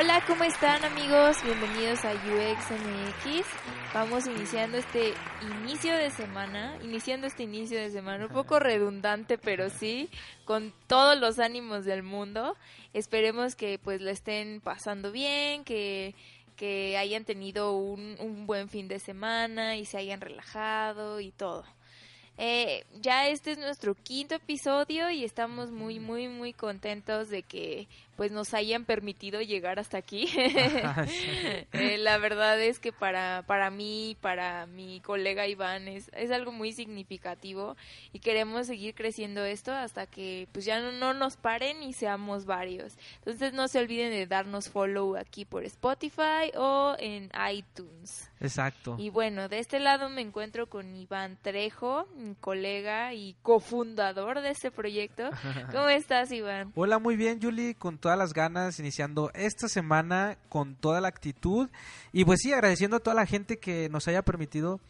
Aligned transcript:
Hola, 0.00 0.24
¿cómo 0.26 0.44
están 0.44 0.82
amigos? 0.82 1.36
Bienvenidos 1.44 2.06
a 2.06 2.12
UXMX. 2.14 3.46
Vamos 3.92 4.26
iniciando 4.26 4.78
este 4.78 5.12
inicio 5.42 5.94
de 5.94 6.10
semana, 6.10 6.78
iniciando 6.82 7.26
este 7.26 7.42
inicio 7.42 7.78
de 7.78 7.90
semana, 7.90 8.24
un 8.24 8.32
poco 8.32 8.58
redundante, 8.58 9.36
pero 9.36 9.68
sí, 9.68 10.08
con 10.46 10.72
todos 10.86 11.20
los 11.20 11.38
ánimos 11.38 11.84
del 11.84 12.02
mundo. 12.02 12.56
Esperemos 12.94 13.56
que 13.56 13.78
pues 13.78 14.00
lo 14.00 14.08
estén 14.08 14.62
pasando 14.62 15.12
bien, 15.12 15.64
que, 15.64 16.14
que 16.56 16.96
hayan 16.96 17.26
tenido 17.26 17.76
un, 17.76 18.16
un 18.20 18.46
buen 18.46 18.70
fin 18.70 18.88
de 18.88 19.00
semana 19.00 19.76
y 19.76 19.84
se 19.84 19.98
hayan 19.98 20.22
relajado 20.22 21.20
y 21.20 21.30
todo. 21.30 21.66
Eh, 22.42 22.86
ya 23.02 23.28
este 23.28 23.52
es 23.52 23.58
nuestro 23.58 23.94
quinto 23.94 24.34
episodio 24.34 25.10
y 25.10 25.24
estamos 25.24 25.70
muy, 25.70 26.00
muy, 26.00 26.26
muy 26.26 26.54
contentos 26.54 27.28
de 27.28 27.42
que 27.42 27.86
pues 28.20 28.32
nos 28.32 28.52
hayan 28.52 28.84
permitido 28.84 29.40
llegar 29.40 29.78
hasta 29.78 29.96
aquí. 29.96 30.28
Eh, 31.72 31.98
la 31.98 32.18
verdad 32.18 32.60
es 32.60 32.78
que 32.78 32.92
para, 32.92 33.44
para 33.46 33.70
mí, 33.70 34.16
para 34.20 34.66
mi 34.66 35.00
colega 35.00 35.46
Iván, 35.46 35.88
es, 35.88 36.10
es 36.14 36.30
algo 36.30 36.52
muy 36.52 36.72
significativo 36.72 37.76
y 38.12 38.18
queremos 38.18 38.66
seguir 38.66 38.94
creciendo 38.94 39.44
esto 39.44 39.72
hasta 39.72 40.06
que 40.06 40.48
pues 40.52 40.64
ya 40.64 40.80
no, 40.80 40.92
no 40.92 41.14
nos 41.14 41.36
paren 41.36 41.82
y 41.82 41.92
seamos 41.92 42.44
varios. 42.44 42.98
Entonces 43.18 43.52
no 43.52 43.68
se 43.68 43.78
olviden 43.78 44.10
de 44.10 44.26
darnos 44.26 44.68
follow 44.68 45.16
aquí 45.16 45.44
por 45.44 45.64
Spotify 45.64 46.52
o 46.56 46.96
en 46.98 47.30
iTunes. 47.50 48.30
Exacto. 48.40 48.96
Y 48.98 49.10
bueno, 49.10 49.48
de 49.48 49.58
este 49.58 49.78
lado 49.78 50.08
me 50.08 50.22
encuentro 50.22 50.68
con 50.68 50.96
Iván 50.96 51.38
Trejo, 51.42 52.06
mi 52.16 52.34
colega 52.34 53.14
y 53.14 53.36
cofundador 53.42 54.40
de 54.40 54.50
este 54.50 54.70
proyecto. 54.70 55.30
¿Cómo 55.72 55.88
estás, 55.88 56.32
Iván? 56.32 56.72
Hola, 56.74 56.98
muy 56.98 57.16
bien, 57.16 57.40
Julie, 57.40 57.74
con 57.74 57.98
todas 58.10 58.18
las 58.18 58.34
ganas, 58.34 58.80
iniciando 58.80 59.30
esta 59.34 59.68
semana 59.68 60.36
con 60.48 60.74
toda 60.74 61.00
la 61.00 61.06
actitud. 61.06 61.70
Y 62.12 62.24
pues 62.24 62.40
sí, 62.42 62.52
agradeciendo 62.52 62.96
a 62.96 62.98
toda 62.98 63.14
la 63.14 63.24
gente 63.24 63.58
que 63.58 63.88
nos 63.88 64.08
haya 64.08 64.22
permitido 64.22 64.80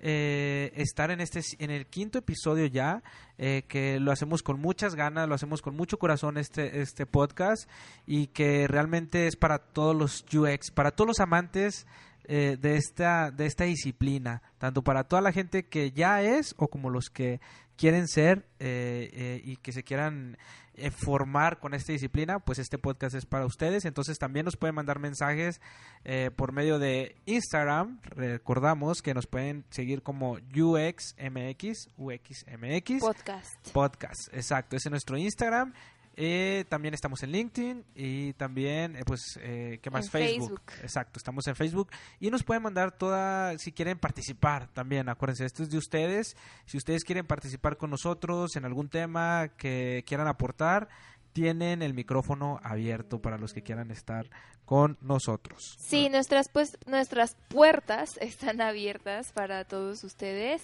eh, 0.00 0.72
estar 0.74 1.12
en 1.12 1.20
este 1.20 1.40
en 1.60 1.70
el 1.70 1.86
quinto 1.86 2.18
episodio 2.18 2.66
ya 2.66 3.04
eh, 3.38 3.62
que 3.68 4.00
lo 4.00 4.10
hacemos 4.10 4.42
con 4.42 4.60
muchas 4.60 4.96
ganas 4.96 5.28
lo 5.28 5.36
hacemos 5.36 5.62
con 5.62 5.76
mucho 5.76 5.98
corazón 5.98 6.36
este 6.36 6.82
este 6.82 7.06
podcast 7.06 7.70
y 8.06 8.26
que 8.26 8.66
realmente 8.66 9.28
es 9.28 9.36
para 9.36 9.58
todos 9.58 9.94
los 9.94 10.24
UX 10.34 10.72
para 10.72 10.90
todos 10.90 11.06
los 11.06 11.20
amantes 11.20 11.86
eh, 12.24 12.58
de 12.60 12.76
esta 12.76 13.30
de 13.30 13.46
esta 13.46 13.64
disciplina 13.64 14.42
tanto 14.58 14.82
para 14.82 15.04
toda 15.04 15.22
la 15.22 15.32
gente 15.32 15.68
que 15.68 15.92
ya 15.92 16.22
es 16.22 16.54
o 16.58 16.66
como 16.66 16.90
los 16.90 17.08
que 17.08 17.40
quieren 17.76 18.08
ser 18.08 18.46
eh, 18.58 19.40
y 19.44 19.56
que 19.56 19.72
se 19.72 19.84
quieran 19.84 20.36
eh, 20.76 20.90
formar 20.90 21.60
con 21.60 21.72
esta 21.74 21.92
disciplina, 21.92 22.40
pues 22.40 22.58
este 22.58 22.78
podcast 22.78 23.14
es 23.14 23.26
para 23.26 23.46
ustedes. 23.46 23.84
Entonces 23.84 24.18
también 24.18 24.44
nos 24.44 24.56
pueden 24.56 24.74
mandar 24.74 24.98
mensajes 24.98 25.60
eh, 26.04 26.30
por 26.34 26.52
medio 26.52 26.78
de 26.78 27.16
Instagram. 27.26 28.00
Recordamos 28.02 29.00
que 29.00 29.14
nos 29.14 29.26
pueden 29.26 29.64
seguir 29.70 30.02
como 30.02 30.32
UXMX, 30.32 31.88
UXMX. 31.96 33.00
Podcast. 33.00 33.70
Podcast, 33.72 34.28
exacto. 34.32 34.76
Ese 34.76 34.88
es 34.88 34.90
nuestro 34.90 35.16
Instagram. 35.16 35.72
Eh, 36.16 36.64
también 36.68 36.94
estamos 36.94 37.22
en 37.24 37.32
LinkedIn 37.32 37.84
y 37.94 38.32
también, 38.34 38.96
eh, 38.96 39.02
pues, 39.04 39.38
eh, 39.40 39.80
¿qué 39.82 39.90
más? 39.90 40.06
En 40.06 40.10
Facebook. 40.12 40.62
Facebook. 40.66 40.82
Exacto, 40.82 41.18
estamos 41.18 41.46
en 41.48 41.56
Facebook 41.56 41.90
y 42.20 42.30
nos 42.30 42.44
pueden 42.44 42.62
mandar 42.62 42.92
toda, 42.92 43.58
si 43.58 43.72
quieren 43.72 43.98
participar 43.98 44.68
también, 44.68 45.08
acuérdense, 45.08 45.44
esto 45.44 45.64
es 45.64 45.70
de 45.70 45.78
ustedes. 45.78 46.36
Si 46.66 46.76
ustedes 46.76 47.02
quieren 47.04 47.26
participar 47.26 47.76
con 47.76 47.90
nosotros 47.90 48.54
en 48.54 48.64
algún 48.64 48.88
tema 48.88 49.48
que 49.56 50.04
quieran 50.06 50.28
aportar, 50.28 50.88
tienen 51.34 51.82
el 51.82 51.94
micrófono 51.94 52.60
abierto 52.62 53.20
para 53.20 53.38
los 53.38 53.52
que 53.52 53.62
quieran 53.62 53.90
estar 53.90 54.30
con 54.64 54.96
nosotros. 55.02 55.76
Sí, 55.78 56.08
nuestras 56.08 56.48
pues 56.48 56.78
nuestras 56.86 57.36
puertas 57.48 58.16
están 58.22 58.60
abiertas 58.60 59.32
para 59.32 59.64
todos 59.64 60.04
ustedes 60.04 60.62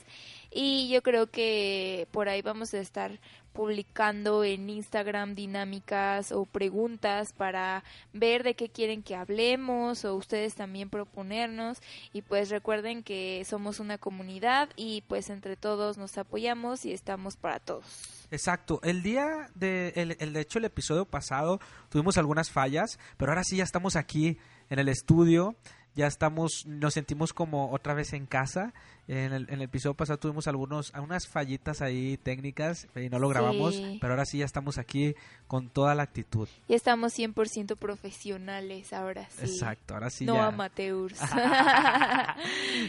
y 0.50 0.88
yo 0.88 1.03
creo 1.03 1.26
que 1.26 2.06
por 2.12 2.28
ahí 2.28 2.41
vamos 2.41 2.72
a 2.72 2.78
estar 2.78 3.19
publicando 3.53 4.44
en 4.44 4.70
Instagram 4.70 5.34
dinámicas 5.34 6.31
o 6.31 6.44
preguntas 6.47 7.32
para 7.32 7.82
ver 8.12 8.44
de 8.44 8.54
qué 8.54 8.69
quieren 8.69 9.02
que 9.02 9.16
hablemos 9.16 10.04
o 10.04 10.14
ustedes 10.14 10.54
también 10.54 10.88
proponernos 10.88 11.78
y 12.12 12.22
pues 12.22 12.48
recuerden 12.48 13.02
que 13.02 13.44
somos 13.44 13.81
una 13.81 13.98
comunidad 13.98 14.69
y 14.76 15.02
pues 15.08 15.31
entre 15.31 15.56
todos 15.56 15.98
nos 15.98 16.16
apoyamos 16.16 16.84
y 16.84 16.92
estamos 16.92 17.37
para 17.37 17.58
todos. 17.58 18.19
Exacto. 18.30 18.80
El 18.82 19.02
día 19.02 19.50
de, 19.54 19.92
el, 19.96 20.16
el- 20.20 20.32
de 20.32 20.41
hecho, 20.41 20.58
el 20.58 20.64
episodio 20.64 21.04
pasado 21.04 21.60
tuvimos 21.88 22.16
algunas 22.18 22.50
fallas, 22.50 22.98
pero 23.16 23.32
ahora 23.32 23.44
sí 23.44 23.56
ya 23.56 23.64
estamos 23.64 23.96
aquí 23.96 24.38
en 24.68 24.78
el 24.78 24.88
estudio. 24.88 25.56
Ya 25.96 26.06
estamos, 26.06 26.64
nos 26.66 26.94
sentimos 26.94 27.32
como 27.32 27.72
otra 27.72 27.94
vez 27.94 28.12
en 28.12 28.26
casa. 28.26 28.72
En 29.12 29.32
el, 29.32 29.43
en 29.48 29.54
el 29.56 29.62
episodio 29.62 29.94
pasado 29.94 30.19
tuvimos 30.21 30.47
algunos, 30.47 30.93
unas 30.94 31.26
fallitas 31.26 31.82
ahí 31.82 32.16
técnicas 32.19 32.87
y 32.94 33.09
no 33.09 33.19
lo 33.19 33.26
Sí. 33.26 33.32
grabamos, 33.34 33.82
pero 34.00 34.12
ahora 34.12 34.25
sí 34.25 34.38
ya 34.38 34.44
estamos 34.44 34.78
aquí 34.78 35.16
con 35.48 35.69
toda 35.69 35.97
la 35.97 36.04
actitud. 36.04 36.48
Y 36.69 36.75
estamos 36.75 37.12
100% 37.19 37.76
profesionales 37.76 38.93
ahora 38.93 39.28
sí. 39.31 39.43
Exacto, 39.47 39.94
ahora 39.94 40.10
sí 40.10 40.26
no 40.26 40.34
ya. 40.37 40.47
amateurs. 40.47 41.19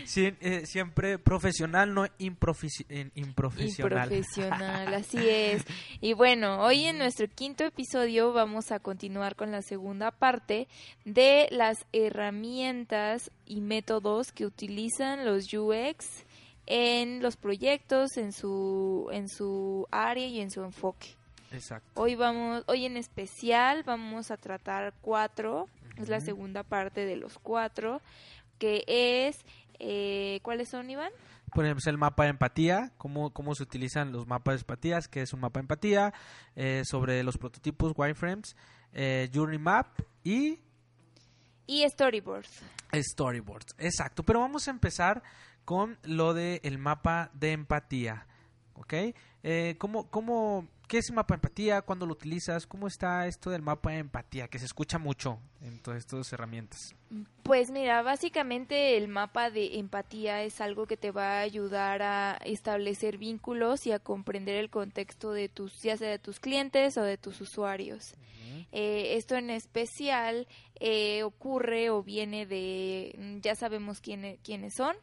Sí, 0.06 0.34
eh, 0.42 0.66
siempre 0.66 1.18
profesional, 1.20 1.94
no 1.94 2.06
en- 2.06 2.12
improfesional. 2.20 3.12
Improfesional, 3.16 4.94
así 4.94 5.18
es. 5.30 5.66
Y 6.02 6.14
bueno, 6.14 6.62
hoy 6.64 6.86
en 6.86 6.98
nuestro 6.98 7.28
quinto 7.28 7.64
episodio 7.64 8.32
vamos 8.34 8.72
a 8.72 8.80
continuar 8.80 9.36
con 9.36 9.52
la 9.52 9.62
segunda 9.62 10.12
parte 10.12 10.68
de 11.06 11.48
las 11.52 11.86
herramientas 11.94 13.32
y 13.52 13.60
métodos 13.60 14.32
que 14.32 14.46
utilizan 14.46 15.26
los 15.26 15.54
UX 15.54 16.24
en 16.68 17.22
los 17.22 17.36
proyectos, 17.36 18.16
en 18.16 18.32
su, 18.32 19.10
en 19.12 19.28
su 19.28 19.88
área 19.92 20.26
y 20.26 20.40
en 20.40 20.52
su 20.52 20.64
enfoque. 20.64 21.18
Exacto. 21.52 22.02
Hoy 22.02 22.16
vamos, 22.16 22.64
hoy 22.68 22.86
en 22.86 22.96
especial 22.96 23.84
vamos 23.84 24.32
a 24.32 24.38
tratar 24.38 24.94
cuatro, 25.02 25.68
es 25.98 26.08
la 26.08 26.22
segunda 26.22 26.64
parte 26.64 27.06
de 27.06 27.18
los 27.18 27.40
cuatro, 27.40 28.02
que 28.58 28.86
es, 28.88 29.38
eh, 29.80 30.40
¿cuáles 30.44 30.70
son, 30.70 30.90
Iván? 30.90 31.12
Por 31.54 31.66
ejemplo, 31.66 31.84
el 31.92 31.98
mapa 31.98 32.24
de 32.24 32.30
empatía, 32.30 32.94
cómo, 32.98 33.32
cómo 33.32 33.54
se 33.54 33.64
utilizan 33.64 34.14
los 34.14 34.28
mapas 34.28 34.56
de 34.56 34.60
empatías, 34.62 35.10
que 35.10 35.24
es 35.24 35.34
un 35.34 35.42
mapa 35.42 35.60
de 35.60 35.64
empatía, 35.64 36.14
eh, 36.56 36.84
sobre 36.86 37.22
los 37.24 37.38
prototipos 37.38 37.92
wireframes, 37.98 38.56
eh, 38.94 39.30
Journey 39.34 39.60
Map 39.60 39.88
y 40.24 40.60
Y 41.68 41.88
storyboards. 41.90 42.62
Storyboards. 42.94 43.76
Exacto, 43.78 44.24
pero 44.24 44.40
vamos 44.40 44.68
a 44.68 44.72
empezar 44.72 45.24
con 45.66 45.98
lo 46.04 46.34
del 46.34 46.60
el 46.64 46.78
mapa 46.78 47.30
de 47.34 47.52
empatía, 47.52 48.28
¿ok? 48.74 48.94
Eh, 49.44 49.76
¿cómo, 49.78 50.10
cómo, 50.10 50.68
¿Qué 50.92 50.98
es 50.98 51.08
el 51.08 51.16
mapa 51.16 51.36
de 51.36 51.38
empatía? 51.38 51.82
¿Cuándo 51.84 52.06
lo 52.06 52.12
utilizas? 52.12 52.68
¿Cómo 52.68 52.86
está 52.86 53.26
esto 53.26 53.50
del 53.50 53.62
mapa 53.62 53.92
de 53.92 54.00
empatía? 54.00 54.50
Que 54.50 54.60
se 54.60 54.66
escucha 54.66 55.00
mucho 55.00 55.40
en 55.62 55.80
todas 55.80 56.00
estas 56.00 56.34
herramientas. 56.34 56.94
Pues 57.44 57.72
mira, 57.72 58.02
básicamente 58.02 58.98
el 58.98 59.08
mapa 59.08 59.50
de 59.52 59.80
empatía 59.80 60.44
es 60.44 60.60
algo 60.60 60.88
que 60.88 60.98
te 60.98 61.12
va 61.12 61.38
a 61.38 61.40
ayudar 61.44 62.02
a 62.02 62.34
establecer 62.44 63.18
vínculos 63.18 63.88
y 63.88 63.94
a 63.94 64.00
comprender 64.00 64.58
el 64.58 64.70
contexto 64.70 65.32
de 65.32 65.48
tus, 65.48 65.82
ya 65.82 65.96
sea 65.96 66.10
de 66.10 66.20
tus 66.20 66.42
clientes 66.42 66.98
o 66.98 67.04
de 67.04 67.18
tus 67.18 67.40
usuarios. 67.40 68.16
Eh, 68.74 69.16
esto 69.16 69.38
en 69.38 69.50
especial 69.50 70.46
eh, 70.82 71.24
ocurre 71.24 71.90
o 71.90 72.04
viene 72.04 72.46
de, 72.46 73.40
ya 73.42 73.56
sabemos 73.56 74.02
quiénes, 74.02 74.40
quiénes 74.44 74.74
son, 74.74 74.98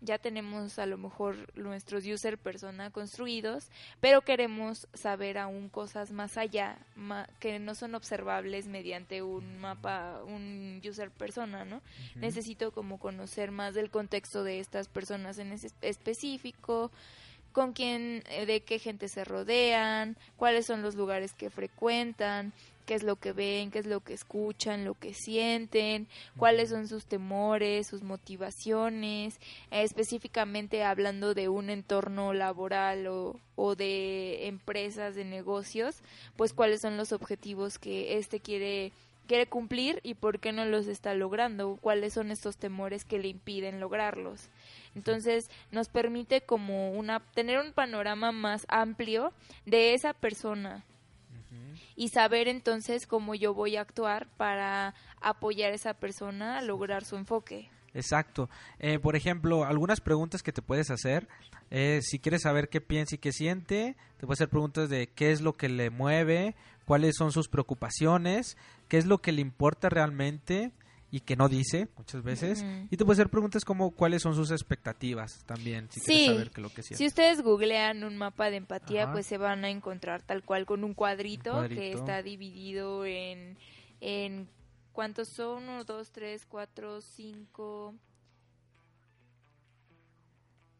ya 0.00 0.18
tenemos 0.18 0.78
a 0.78 0.86
lo 0.86 0.96
mejor 0.96 1.36
nuestros 1.56 2.04
user 2.06 2.38
persona 2.38 2.90
construidos, 2.90 3.68
pero 4.00 4.20
queremos 4.22 4.86
saber 4.94 5.38
aún 5.38 5.68
cosas 5.68 6.12
más 6.12 6.36
allá, 6.38 6.78
ma- 6.94 7.28
que 7.40 7.58
no 7.58 7.74
son 7.74 7.94
observables 7.94 8.68
mediante 8.68 9.22
un 9.22 9.58
mapa, 9.58 10.22
un 10.24 10.80
user 10.88 11.10
persona, 11.10 11.64
¿no? 11.64 11.82
Necesito 12.16 12.70
como 12.72 12.98
conocer 12.98 13.50
más 13.50 13.74
del 13.74 13.90
contexto 13.90 14.44
de 14.44 14.60
estas 14.60 14.88
personas 14.88 15.38
en 15.38 15.52
ese 15.52 15.70
específico, 15.82 16.90
con 17.52 17.72
quién, 17.72 18.22
eh, 18.30 18.46
de 18.46 18.60
qué 18.60 18.78
gente 18.78 19.08
se 19.08 19.24
rodean, 19.24 20.16
cuáles 20.36 20.66
son 20.66 20.82
los 20.82 20.94
lugares 20.94 21.32
que 21.34 21.50
frecuentan, 21.50 22.52
qué 22.88 22.94
es 22.94 23.02
lo 23.02 23.16
que 23.16 23.32
ven, 23.34 23.70
qué 23.70 23.80
es 23.80 23.86
lo 23.86 24.00
que 24.00 24.14
escuchan, 24.14 24.86
lo 24.86 24.94
que 24.94 25.12
sienten, 25.12 26.08
cuáles 26.38 26.70
son 26.70 26.88
sus 26.88 27.04
temores, 27.04 27.86
sus 27.86 28.02
motivaciones, 28.02 29.38
específicamente 29.70 30.82
hablando 30.82 31.34
de 31.34 31.50
un 31.50 31.68
entorno 31.68 32.32
laboral 32.32 33.06
o, 33.08 33.38
o 33.56 33.74
de 33.74 34.46
empresas, 34.46 35.14
de 35.14 35.26
negocios, 35.26 35.96
pues 36.36 36.54
cuáles 36.54 36.80
son 36.80 36.96
los 36.96 37.12
objetivos 37.12 37.78
que 37.78 38.16
éste 38.16 38.40
quiere 38.40 38.92
quiere 39.26 39.46
cumplir 39.46 40.00
y 40.02 40.14
por 40.14 40.40
qué 40.40 40.52
no 40.52 40.64
los 40.64 40.86
está 40.86 41.12
logrando, 41.12 41.76
cuáles 41.82 42.14
son 42.14 42.30
estos 42.30 42.56
temores 42.56 43.04
que 43.04 43.18
le 43.18 43.28
impiden 43.28 43.78
lograrlos. 43.78 44.48
Entonces, 44.94 45.50
nos 45.70 45.90
permite 45.90 46.40
como 46.40 46.92
una 46.92 47.20
tener 47.34 47.58
un 47.58 47.74
panorama 47.74 48.32
más 48.32 48.64
amplio 48.70 49.34
de 49.66 49.92
esa 49.92 50.14
persona 50.14 50.86
y 51.98 52.10
saber 52.10 52.46
entonces 52.46 53.08
cómo 53.08 53.34
yo 53.34 53.54
voy 53.54 53.74
a 53.74 53.80
actuar 53.80 54.28
para 54.36 54.94
apoyar 55.20 55.72
a 55.72 55.74
esa 55.74 55.94
persona 55.94 56.56
a 56.56 56.62
lograr 56.62 57.04
su 57.04 57.16
enfoque. 57.16 57.70
Exacto. 57.92 58.48
Eh, 58.78 59.00
por 59.00 59.16
ejemplo, 59.16 59.64
algunas 59.64 60.00
preguntas 60.00 60.44
que 60.44 60.52
te 60.52 60.62
puedes 60.62 60.92
hacer. 60.92 61.26
Eh, 61.72 61.98
si 62.02 62.20
quieres 62.20 62.42
saber 62.42 62.68
qué 62.68 62.80
piensa 62.80 63.16
y 63.16 63.18
qué 63.18 63.32
siente, 63.32 63.96
te 64.16 64.26
puedes 64.26 64.38
hacer 64.38 64.48
preguntas 64.48 64.88
de 64.88 65.08
qué 65.08 65.32
es 65.32 65.40
lo 65.40 65.54
que 65.54 65.68
le 65.68 65.90
mueve, 65.90 66.54
cuáles 66.84 67.16
son 67.16 67.32
sus 67.32 67.48
preocupaciones, 67.48 68.56
qué 68.86 68.98
es 68.98 69.06
lo 69.06 69.18
que 69.18 69.32
le 69.32 69.40
importa 69.40 69.88
realmente 69.88 70.70
y 71.10 71.20
que 71.20 71.36
no 71.36 71.48
dice 71.48 71.88
muchas 71.96 72.22
veces. 72.22 72.64
Y 72.90 72.96
te 72.96 73.04
puedes 73.04 73.18
hacer 73.18 73.30
preguntas 73.30 73.64
como 73.64 73.90
cuáles 73.90 74.22
son 74.22 74.34
sus 74.34 74.50
expectativas 74.50 75.42
también, 75.46 75.88
si 75.90 76.00
quieres 76.00 76.26
saber 76.26 76.50
qué 76.50 76.60
lo 76.60 76.68
que 76.68 76.82
siente. 76.82 76.98
Si 76.98 77.06
ustedes 77.06 77.42
googlean 77.42 78.04
un 78.04 78.16
mapa 78.16 78.50
de 78.50 78.56
empatía, 78.56 79.10
pues 79.12 79.26
se 79.26 79.38
van 79.38 79.64
a 79.64 79.70
encontrar 79.70 80.22
tal 80.22 80.42
cual 80.42 80.66
con 80.66 80.84
un 80.84 80.94
cuadrito, 80.94 81.66
que 81.68 81.92
está 81.92 82.22
dividido 82.22 83.04
en, 83.04 83.56
en 84.00 84.48
¿Cuántos 84.98 85.28
son? 85.28 85.62
Uno, 85.62 85.84
dos, 85.84 86.10
tres, 86.10 86.44
cuatro, 86.44 87.00
cinco. 87.00 87.94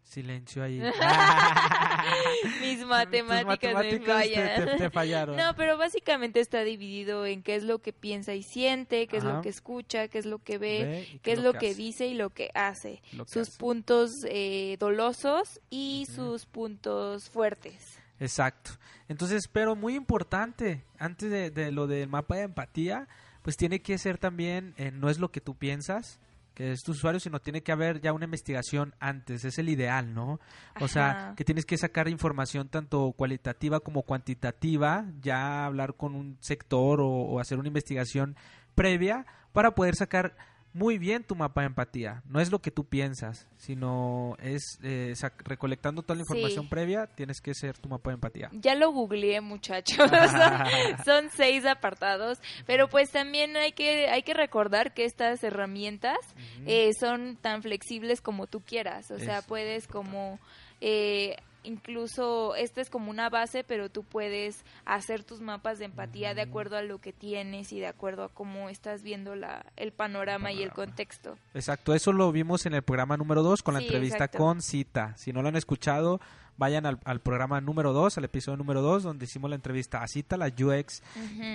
Silencio 0.08 0.62
ahí. 0.62 0.80
Mis 2.62 2.84
matemáticas, 2.86 3.74
me 3.84 4.00
fallan. 4.00 4.90
fallaron. 4.90 5.36
No, 5.36 5.54
pero 5.54 5.76
básicamente 5.76 6.40
está 6.40 6.64
dividido 6.64 7.26
en 7.26 7.42
qué 7.42 7.56
es 7.56 7.62
lo 7.62 7.80
que 7.80 7.92
piensa 7.92 8.34
y 8.34 8.42
siente, 8.42 9.06
qué 9.06 9.18
es 9.18 9.24
lo 9.24 9.42
que 9.42 9.50
escucha, 9.50 10.08
qué 10.08 10.18
es 10.18 10.24
lo 10.24 10.38
que 10.38 10.56
ve, 10.56 11.20
qué, 11.22 11.32
es 11.32 11.40
lo 11.40 11.52
que, 11.52 11.74
dice 11.74 12.06
y 12.06 12.14
lo 12.14 12.30
que 12.30 12.50
hace. 12.54 13.02
sus 13.26 13.50
puntos 13.50 14.24
eh, 14.28 14.76
dolosos 14.80 15.60
y 15.68 16.06
sus 16.14 16.46
puntos 16.46 17.28
fuertes. 17.28 17.98
Exacto. 18.18 18.70
Entonces, 19.08 19.46
pero 19.46 19.76
muy 19.76 19.94
importante, 19.94 20.84
antes 20.98 21.30
de, 21.30 21.50
de 21.50 21.70
lo 21.70 21.86
del 21.86 22.08
mapa 22.08 22.36
de 22.36 22.42
empatía, 22.42 23.08
pues 23.42 23.56
tiene 23.56 23.80
que 23.82 23.98
ser 23.98 24.16
también, 24.18 24.74
eh, 24.78 24.90
no 24.90 25.10
es 25.10 25.18
lo 25.18 25.30
que 25.30 25.40
tú 25.40 25.54
piensas, 25.54 26.18
que 26.58 26.72
es 26.72 26.82
tu 26.82 26.90
usuario, 26.90 27.20
sino 27.20 27.38
tiene 27.38 27.62
que 27.62 27.70
haber 27.70 28.00
ya 28.00 28.12
una 28.12 28.24
investigación 28.24 28.92
antes, 28.98 29.44
es 29.44 29.60
el 29.60 29.68
ideal, 29.68 30.12
¿no? 30.12 30.40
O 30.80 30.88
sea, 30.88 31.34
que 31.36 31.44
tienes 31.44 31.64
que 31.64 31.78
sacar 31.78 32.08
información 32.08 32.68
tanto 32.68 33.12
cualitativa 33.12 33.78
como 33.78 34.02
cuantitativa, 34.02 35.06
ya 35.20 35.66
hablar 35.66 35.94
con 35.94 36.16
un 36.16 36.36
sector 36.40 36.98
o 37.00 37.38
hacer 37.38 37.60
una 37.60 37.68
investigación 37.68 38.34
previa 38.74 39.24
para 39.52 39.76
poder 39.76 39.94
sacar 39.94 40.36
muy 40.72 40.98
bien 40.98 41.24
tu 41.24 41.34
mapa 41.34 41.62
de 41.62 41.68
empatía. 41.68 42.22
No 42.28 42.40
es 42.40 42.50
lo 42.50 42.60
que 42.60 42.70
tú 42.70 42.84
piensas, 42.84 43.46
sino 43.56 44.36
es 44.40 44.62
eh, 44.82 45.14
recolectando 45.44 46.02
toda 46.02 46.16
la 46.16 46.22
información 46.22 46.68
previa, 46.68 47.06
tienes 47.06 47.40
que 47.40 47.54
ser 47.54 47.78
tu 47.78 47.88
mapa 47.88 48.10
de 48.10 48.14
empatía. 48.14 48.50
Ya 48.52 48.74
lo 48.74 48.92
googleé, 48.92 49.40
muchachos. 49.40 50.10
son, 51.04 51.30
seis 51.30 51.64
apartados, 51.66 52.38
pero 52.66 52.88
pues 52.88 53.10
también 53.10 53.56
hay 53.56 53.72
que 53.72 54.08
hay 54.08 54.22
que 54.22 54.34
recordar 54.34 54.94
que 54.94 55.04
estas 55.04 55.42
herramientas 55.42 56.18
eh, 56.66 56.90
son 56.98 57.36
tan 57.36 57.62
flexibles 57.62 58.20
como 58.20 58.46
tú 58.46 58.60
quieras. 58.60 59.10
O 59.10 59.18
sea, 59.18 59.42
puedes 59.42 59.86
como 59.86 60.38
eh, 60.80 61.36
incluso 61.62 62.54
esta 62.54 62.80
es 62.80 62.90
como 62.90 63.10
una 63.10 63.28
base, 63.30 63.64
pero 63.64 63.90
tú 63.90 64.04
puedes 64.04 64.64
hacer 64.84 65.24
tus 65.24 65.40
mapas 65.40 65.78
de 65.78 65.86
empatía 65.86 66.34
de 66.34 66.42
acuerdo 66.42 66.76
a 66.76 66.82
lo 66.82 66.98
que 66.98 67.12
tienes 67.12 67.72
y 67.72 67.80
de 67.80 67.86
acuerdo 67.86 68.24
a 68.24 68.28
cómo 68.28 68.68
estás 68.68 69.02
viendo 69.02 69.34
la, 69.34 69.66
el 69.76 69.92
panorama, 69.92 70.52
y 70.52 70.62
el 70.62 70.72
contexto. 70.72 71.36
Exacto, 71.54 71.94
eso 71.94 72.12
lo 72.12 72.30
vimos 72.32 72.66
en 72.66 72.74
el 72.74 72.82
programa 72.82 73.16
número 73.16 73.42
2 73.42 73.62
con 73.62 73.74
la 73.74 73.80
entrevista 73.80 74.28
con 74.28 74.62
Cita. 74.62 75.14
Si 75.16 75.32
no 75.32 75.42
lo 75.42 75.48
han 75.48 75.56
escuchado, 75.56 76.20
vayan 76.56 76.86
al, 76.86 77.20
programa 77.20 77.60
número 77.60 77.92
2, 77.92 78.18
al 78.18 78.24
episodio 78.24 78.56
número 78.56 78.82
2, 78.82 79.02
donde 79.02 79.24
hicimos 79.24 79.50
la 79.50 79.56
entrevista 79.56 80.02
a 80.02 80.08
Cita, 80.08 80.36
la 80.36 80.46
UX, 80.46 81.02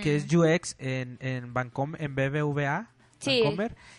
que 0.01 0.15
es 0.15 0.33
UX 0.33 0.75
en, 0.79 1.17
en 1.21 1.53
Bancom, 1.53 1.93
en 1.97 2.15
BBVA 2.15 2.89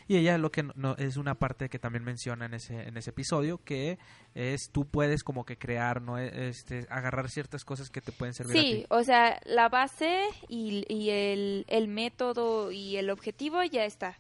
y 0.06 0.17
ella 0.17 0.38
lo 0.38 0.50
que 0.50 0.62
no, 0.75 0.97
es 0.97 1.17
una 1.17 1.35
parte 1.35 1.69
que 1.69 1.79
también 1.79 2.05
menciona 2.05 2.47
en 2.47 2.55
ese, 2.55 2.88
en 2.88 2.97
ese 2.97 3.11
episodio, 3.11 3.59
que 3.65 3.99
es 4.35 4.71
tú 4.71 4.87
puedes 4.87 5.23
como 5.23 5.44
que 5.44 5.56
crear, 5.56 6.03
¿no? 6.03 6.19
E, 6.19 6.49
este, 6.49 6.87
agarrar 6.91 7.31
ciertas 7.31 7.65
cosas 7.65 7.91
que 7.91 8.00
te 8.00 8.12
pueden 8.12 8.35
servir. 8.35 8.61
Sí, 8.61 8.87
o 8.91 9.03
sea, 9.03 9.41
la 9.44 9.69
base 9.69 10.23
y, 10.49 10.85
y 10.88 11.11
el, 11.11 11.65
el, 11.69 11.88
método 11.88 12.73
y 12.73 12.97
el 12.97 13.11
objetivo 13.11 13.62
ya 13.62 13.85
está. 13.85 14.19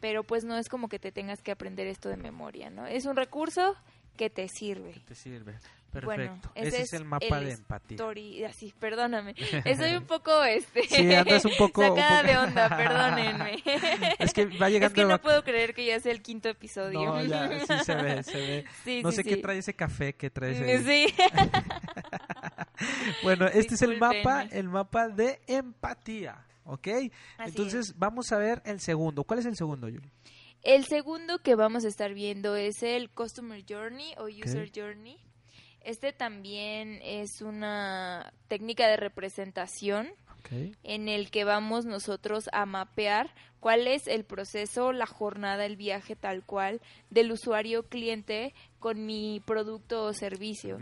Pero 0.00 0.24
pues 0.24 0.44
no 0.44 0.58
es 0.58 0.68
como 0.68 0.88
que 0.88 0.98
te 0.98 1.12
tengas 1.12 1.42
que 1.42 1.52
aprender 1.52 1.86
esto 1.86 2.08
de 2.08 2.16
memoria, 2.16 2.70
¿no? 2.70 2.86
Es 2.86 3.06
un 3.06 3.14
recurso 3.14 3.76
que 4.16 4.30
te 4.30 4.48
sirve. 4.48 4.92
Que 4.92 5.00
te 5.00 5.14
sirve. 5.14 5.58
Perfecto. 5.92 6.50
ese, 6.54 6.82
es 6.82 6.92
el 6.94 7.04
mapa 7.04 7.40
de 7.40 7.52
empatía. 7.52 7.98
así, 8.48 8.72
perdóname. 8.78 9.34
Estoy 9.66 9.94
un 9.94 10.06
poco 10.06 10.42
este 10.42 10.84
sí, 10.84 11.12
andas 11.14 11.44
un 11.44 11.52
poco 11.58 11.82
sacada 11.82 12.22
de 12.22 12.36
onda, 12.38 12.68
perdónenme. 12.76 13.62
Es 14.32 14.34
que 14.34 14.58
va 14.58 14.70
llegando 14.70 14.86
Es 14.86 14.92
que 14.94 15.04
no 15.04 15.20
puedo 15.20 15.44
creer 15.44 15.74
que 15.74 15.84
ya 15.84 16.00
sea 16.00 16.10
el 16.10 16.22
quinto 16.22 16.48
episodio. 16.48 17.04
No, 17.04 17.22
ya 17.22 17.48
sí 17.48 17.84
se 17.84 17.94
ve, 17.94 18.22
se 18.22 18.38
ve. 18.38 18.64
Sí, 18.84 19.02
no 19.02 19.12
sé 19.12 19.24
qué 19.24 19.36
trae 19.36 19.58
ese 19.58 19.74
café 19.74 20.14
que 20.14 20.30
trae 20.30 20.52
ese. 20.52 20.84
Sí. 20.84 21.14
bueno, 23.22 23.46
este 23.46 23.74
es 23.74 23.82
el 23.82 23.98
mapa, 23.98 24.42
el 24.50 24.68
mapa 24.68 25.08
de 25.08 25.40
empatía, 25.46 26.46
¿ok? 26.64 26.88
Entonces, 27.40 27.98
vamos 27.98 28.32
a 28.32 28.38
ver 28.38 28.62
el 28.64 28.80
segundo. 28.80 29.24
¿Cuál 29.24 29.40
es 29.40 29.46
el 29.46 29.56
segundo, 29.56 29.88
Yuli? 29.88 30.10
El 30.62 30.86
segundo 30.86 31.40
que 31.40 31.54
vamos 31.54 31.84
a 31.84 31.88
estar 31.88 32.14
viendo 32.14 32.56
es 32.56 32.82
el 32.82 33.10
Customer 33.10 33.62
Journey 33.68 34.14
o 34.16 34.24
User 34.24 34.70
Journey. 34.74 35.18
Este 35.80 36.12
también 36.12 37.00
es 37.02 37.42
una 37.42 38.32
técnica 38.48 38.86
de 38.86 38.96
representación 38.96 40.08
en 40.82 41.08
el 41.08 41.30
que 41.30 41.44
vamos 41.44 41.84
nosotros 41.84 42.48
a 42.52 42.66
mapear 42.66 43.30
cuál 43.60 43.86
es 43.86 44.08
el 44.08 44.24
proceso, 44.24 44.92
la 44.92 45.06
jornada, 45.06 45.64
el 45.66 45.76
viaje 45.76 46.16
tal 46.16 46.44
cual 46.44 46.80
del 47.10 47.32
usuario 47.32 47.84
cliente 47.84 48.54
con 48.80 49.06
mi 49.06 49.40
producto 49.46 50.04
o 50.04 50.12
servicio. 50.12 50.78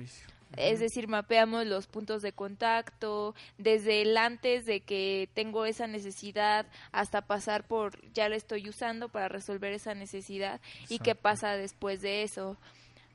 Es 0.56 0.80
decir, 0.80 1.06
mapeamos 1.06 1.66
los 1.66 1.86
puntos 1.86 2.22
de 2.22 2.32
contacto 2.32 3.34
desde 3.58 4.02
el 4.02 4.16
antes 4.16 4.66
de 4.66 4.80
que 4.80 5.28
tengo 5.32 5.64
esa 5.64 5.86
necesidad 5.86 6.66
hasta 6.90 7.22
pasar 7.22 7.66
por 7.66 8.00
ya 8.12 8.28
la 8.28 8.36
estoy 8.36 8.68
usando 8.68 9.08
para 9.08 9.28
resolver 9.28 9.72
esa 9.72 9.94
necesidad 9.94 10.60
y 10.88 10.98
qué 10.98 11.14
pasa 11.14 11.56
después 11.56 12.00
de 12.00 12.22
eso. 12.24 12.56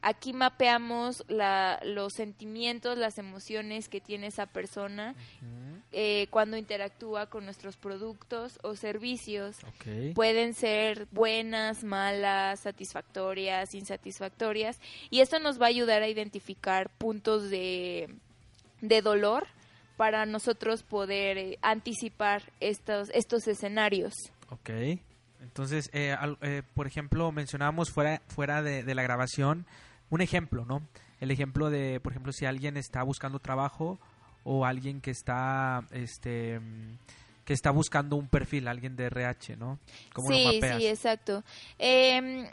Aquí 0.08 0.34
mapeamos 0.34 1.24
la, 1.28 1.80
los 1.84 2.14
sentimientos, 2.14 2.96
las 2.96 3.18
emociones 3.18 3.90
que 3.90 4.00
tiene 4.00 4.28
esa 4.28 4.46
persona 4.46 5.16
eh, 5.92 6.28
cuando 6.30 6.58
interactúa 6.58 7.26
con 7.26 7.44
nuestros 7.44 7.76
productos 7.76 8.60
o 8.62 8.76
servicios. 8.76 9.58
Pueden 10.14 10.54
ser 10.54 11.08
buenas, 11.10 11.84
malas, 11.84 12.60
satisfactorias, 12.60 13.74
insatisfactorias. 13.74 14.80
Y 15.10 15.22
esto 15.22 15.40
nos 15.40 15.60
va 15.60 15.66
a 15.66 15.70
ayudar 15.70 16.04
a 16.04 16.08
identificar 16.08 16.92
puntos 16.92 17.50
de, 17.50 18.14
de 18.82 19.02
dolor 19.02 19.48
para 19.98 20.28
nosotros 20.28 20.84
poder 20.84 21.40
eh, 21.40 21.58
anticipar 21.64 22.44
estos, 22.60 23.10
estos 23.12 23.48
escenarios. 23.48 24.14
Ok. 24.52 24.70
Entonces, 25.42 25.90
eh, 25.94 26.16
por 26.76 26.86
ejemplo, 26.86 27.32
mencionábamos 27.32 27.90
fuera, 27.90 28.22
fuera 28.28 28.62
de, 28.62 28.84
de 28.84 28.94
la 28.94 29.02
grabación 29.02 29.66
un 30.10 30.22
ejemplo, 30.22 30.66
¿no? 30.66 30.88
El 31.20 31.32
ejemplo 31.32 31.70
de, 31.70 32.00
por 32.00 32.14
ejemplo, 32.14 32.32
si 32.32 32.46
alguien 32.46 32.78
está 32.78 33.04
buscando 33.04 33.40
trabajo 33.40 34.00
o 34.44 34.66
alguien 34.66 35.02
que 35.02 35.12
está, 35.12 35.86
este, 35.92 36.60
que 37.46 37.54
está 37.54 37.72
buscando 37.72 38.16
un 38.16 38.28
perfil, 38.28 38.68
alguien 38.68 38.96
de 38.96 39.06
RH, 39.06 39.56
¿no? 39.56 39.80
¿Cómo 40.14 40.30
sí, 40.30 40.60
sí, 40.62 40.88
exacto. 40.88 41.44
Em, 41.80 42.48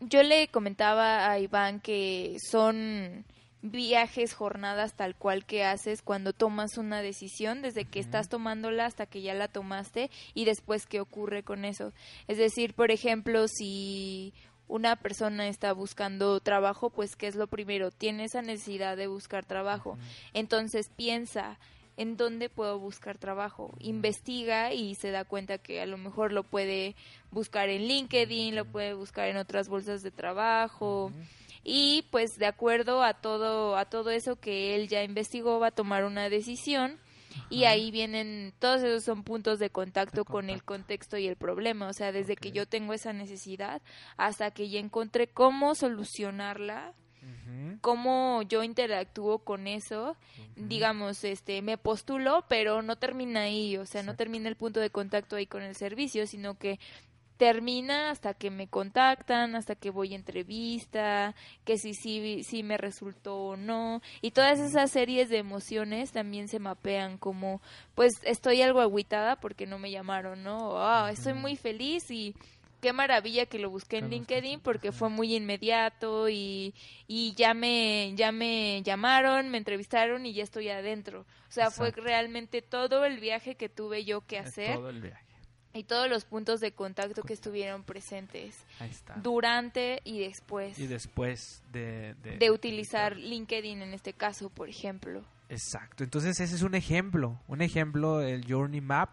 yo 0.00 0.22
le 0.22 0.48
comentaba 0.48 1.30
a 1.30 1.38
Iván 1.38 1.80
que 1.80 2.36
son 2.50 3.24
viajes, 3.62 4.32
jornadas 4.32 4.94
tal 4.94 5.14
cual 5.14 5.44
que 5.44 5.64
haces 5.64 6.02
cuando 6.02 6.32
tomas 6.32 6.78
una 6.78 7.02
decisión, 7.02 7.62
desde 7.62 7.84
que 7.84 8.00
estás 8.00 8.28
tomándola 8.28 8.86
hasta 8.86 9.06
que 9.06 9.20
ya 9.20 9.34
la 9.34 9.48
tomaste 9.48 10.10
y 10.34 10.46
después 10.46 10.86
qué 10.86 11.00
ocurre 11.00 11.42
con 11.42 11.64
eso. 11.64 11.92
Es 12.26 12.38
decir, 12.38 12.74
por 12.74 12.90
ejemplo, 12.90 13.48
si 13.48 14.32
una 14.70 14.94
persona 14.94 15.48
está 15.48 15.72
buscando 15.72 16.38
trabajo, 16.38 16.90
pues 16.90 17.16
¿qué 17.16 17.26
es 17.26 17.34
lo 17.34 17.48
primero? 17.48 17.90
Tiene 17.90 18.24
esa 18.24 18.40
necesidad 18.40 18.96
de 18.96 19.08
buscar 19.08 19.44
trabajo. 19.44 19.98
Entonces 20.32 20.90
piensa 20.94 21.58
en 21.96 22.16
dónde 22.16 22.48
puedo 22.48 22.78
buscar 22.78 23.18
trabajo. 23.18 23.74
Investiga 23.80 24.72
y 24.72 24.94
se 24.94 25.10
da 25.10 25.24
cuenta 25.24 25.58
que 25.58 25.80
a 25.80 25.86
lo 25.86 25.98
mejor 25.98 26.32
lo 26.32 26.44
puede 26.44 26.94
buscar 27.32 27.68
en 27.68 27.88
LinkedIn, 27.88 28.54
lo 28.54 28.64
puede 28.64 28.94
buscar 28.94 29.28
en 29.28 29.38
otras 29.38 29.68
bolsas 29.68 30.02
de 30.02 30.12
trabajo. 30.12 31.12
Y 31.64 32.06
pues 32.10 32.38
de 32.38 32.46
acuerdo 32.46 33.02
a 33.02 33.14
todo 33.14 33.76
a 33.76 33.84
todo 33.86 34.10
eso 34.10 34.36
que 34.36 34.76
él 34.76 34.88
ya 34.88 35.02
investigó 35.02 35.58
va 35.58 35.66
a 35.66 35.72
tomar 35.72 36.04
una 36.04 36.28
decisión 36.30 36.96
y 37.48 37.64
ahí 37.64 37.90
vienen, 37.90 38.52
todos 38.58 38.82
esos 38.82 39.04
son 39.04 39.22
puntos 39.22 39.58
de 39.58 39.70
contacto, 39.70 40.24
con 40.24 40.50
el 40.50 40.64
contexto 40.64 41.16
y 41.18 41.26
el 41.26 41.36
problema, 41.36 41.88
o 41.88 41.92
sea, 41.92 42.12
desde 42.12 42.36
que 42.36 42.52
yo 42.52 42.66
tengo 42.66 42.92
esa 42.92 43.12
necesidad 43.12 43.82
hasta 44.16 44.50
que 44.50 44.68
ya 44.68 44.80
encontré 44.80 45.28
cómo 45.28 45.74
solucionarla 45.74 46.94
cómo 47.80 48.42
yo 48.42 48.62
interactúo 48.62 49.40
con 49.40 49.66
eso, 49.66 50.16
digamos, 50.56 51.24
este, 51.24 51.62
me 51.62 51.78
postulo, 51.78 52.44
pero 52.48 52.82
no 52.82 52.96
termina 52.96 53.42
ahí, 53.42 53.76
o 53.76 53.86
sea, 53.86 54.02
no 54.02 54.16
termina 54.16 54.48
el 54.48 54.56
punto 54.56 54.80
de 54.80 54.90
contacto 54.90 55.36
ahí 55.36 55.46
con 55.46 55.62
el 55.62 55.74
servicio, 55.74 56.26
sino 56.26 56.58
que 56.58 56.78
termina 57.40 58.10
hasta 58.10 58.34
que 58.34 58.50
me 58.50 58.68
contactan, 58.68 59.56
hasta 59.56 59.74
que 59.74 59.88
voy 59.88 60.12
a 60.12 60.16
entrevista, 60.16 61.34
que 61.64 61.78
si 61.78 61.94
sí 61.94 62.42
si, 62.44 62.62
me 62.62 62.76
resultó 62.76 63.34
o 63.34 63.56
no, 63.56 64.02
y 64.20 64.32
todas 64.32 64.60
esas 64.60 64.90
series 64.90 65.30
de 65.30 65.38
emociones 65.38 66.12
también 66.12 66.48
se 66.48 66.58
mapean 66.58 67.16
como, 67.16 67.62
pues 67.94 68.12
estoy 68.24 68.60
algo 68.60 68.82
agüitada 68.82 69.36
porque 69.36 69.64
no 69.64 69.78
me 69.78 69.90
llamaron, 69.90 70.42
¿no? 70.42 70.86
Ah, 70.86 71.08
estoy 71.10 71.32
muy 71.32 71.56
feliz 71.56 72.10
y 72.10 72.34
qué 72.82 72.92
maravilla 72.92 73.46
que 73.46 73.58
lo 73.58 73.70
busqué 73.70 73.96
en 73.96 74.10
LinkedIn 74.10 74.60
porque 74.60 74.92
fue 74.92 75.08
muy 75.08 75.34
inmediato 75.34 76.28
y, 76.28 76.74
y 77.08 77.32
ya 77.36 77.54
me 77.54 78.12
ya 78.16 78.32
me 78.32 78.82
llamaron, 78.82 79.48
me 79.48 79.56
entrevistaron 79.56 80.26
y 80.26 80.34
ya 80.34 80.42
estoy 80.42 80.68
adentro. 80.68 81.20
O 81.48 81.52
sea, 81.52 81.70
fue 81.70 81.90
realmente 81.90 82.60
todo 82.60 83.06
el 83.06 83.18
viaje 83.18 83.54
que 83.54 83.70
tuve 83.70 84.04
yo 84.04 84.20
que 84.26 84.38
hacer 84.38 84.76
Todo 84.76 84.90
el 84.90 85.00
viaje. 85.00 85.29
Y 85.72 85.84
todos 85.84 86.08
los 86.08 86.24
puntos 86.24 86.60
de 86.60 86.72
contacto 86.72 87.22
que 87.22 87.32
estuvieron 87.32 87.84
presentes 87.84 88.56
Ahí 88.80 88.90
está. 88.90 89.14
durante 89.22 90.00
y 90.04 90.18
después 90.18 90.78
y 90.78 90.86
después 90.86 91.62
de, 91.72 92.14
de, 92.22 92.38
de 92.38 92.50
utilizar 92.50 93.16
LinkedIn 93.16 93.82
en 93.82 93.94
este 93.94 94.12
caso, 94.12 94.50
por 94.50 94.68
ejemplo. 94.68 95.22
Exacto. 95.48 96.04
Entonces 96.04 96.40
ese 96.40 96.54
es 96.54 96.62
un 96.62 96.74
ejemplo, 96.74 97.40
un 97.48 97.62
ejemplo 97.62 98.20
el 98.20 98.44
Journey 98.50 98.80
Map, 98.80 99.10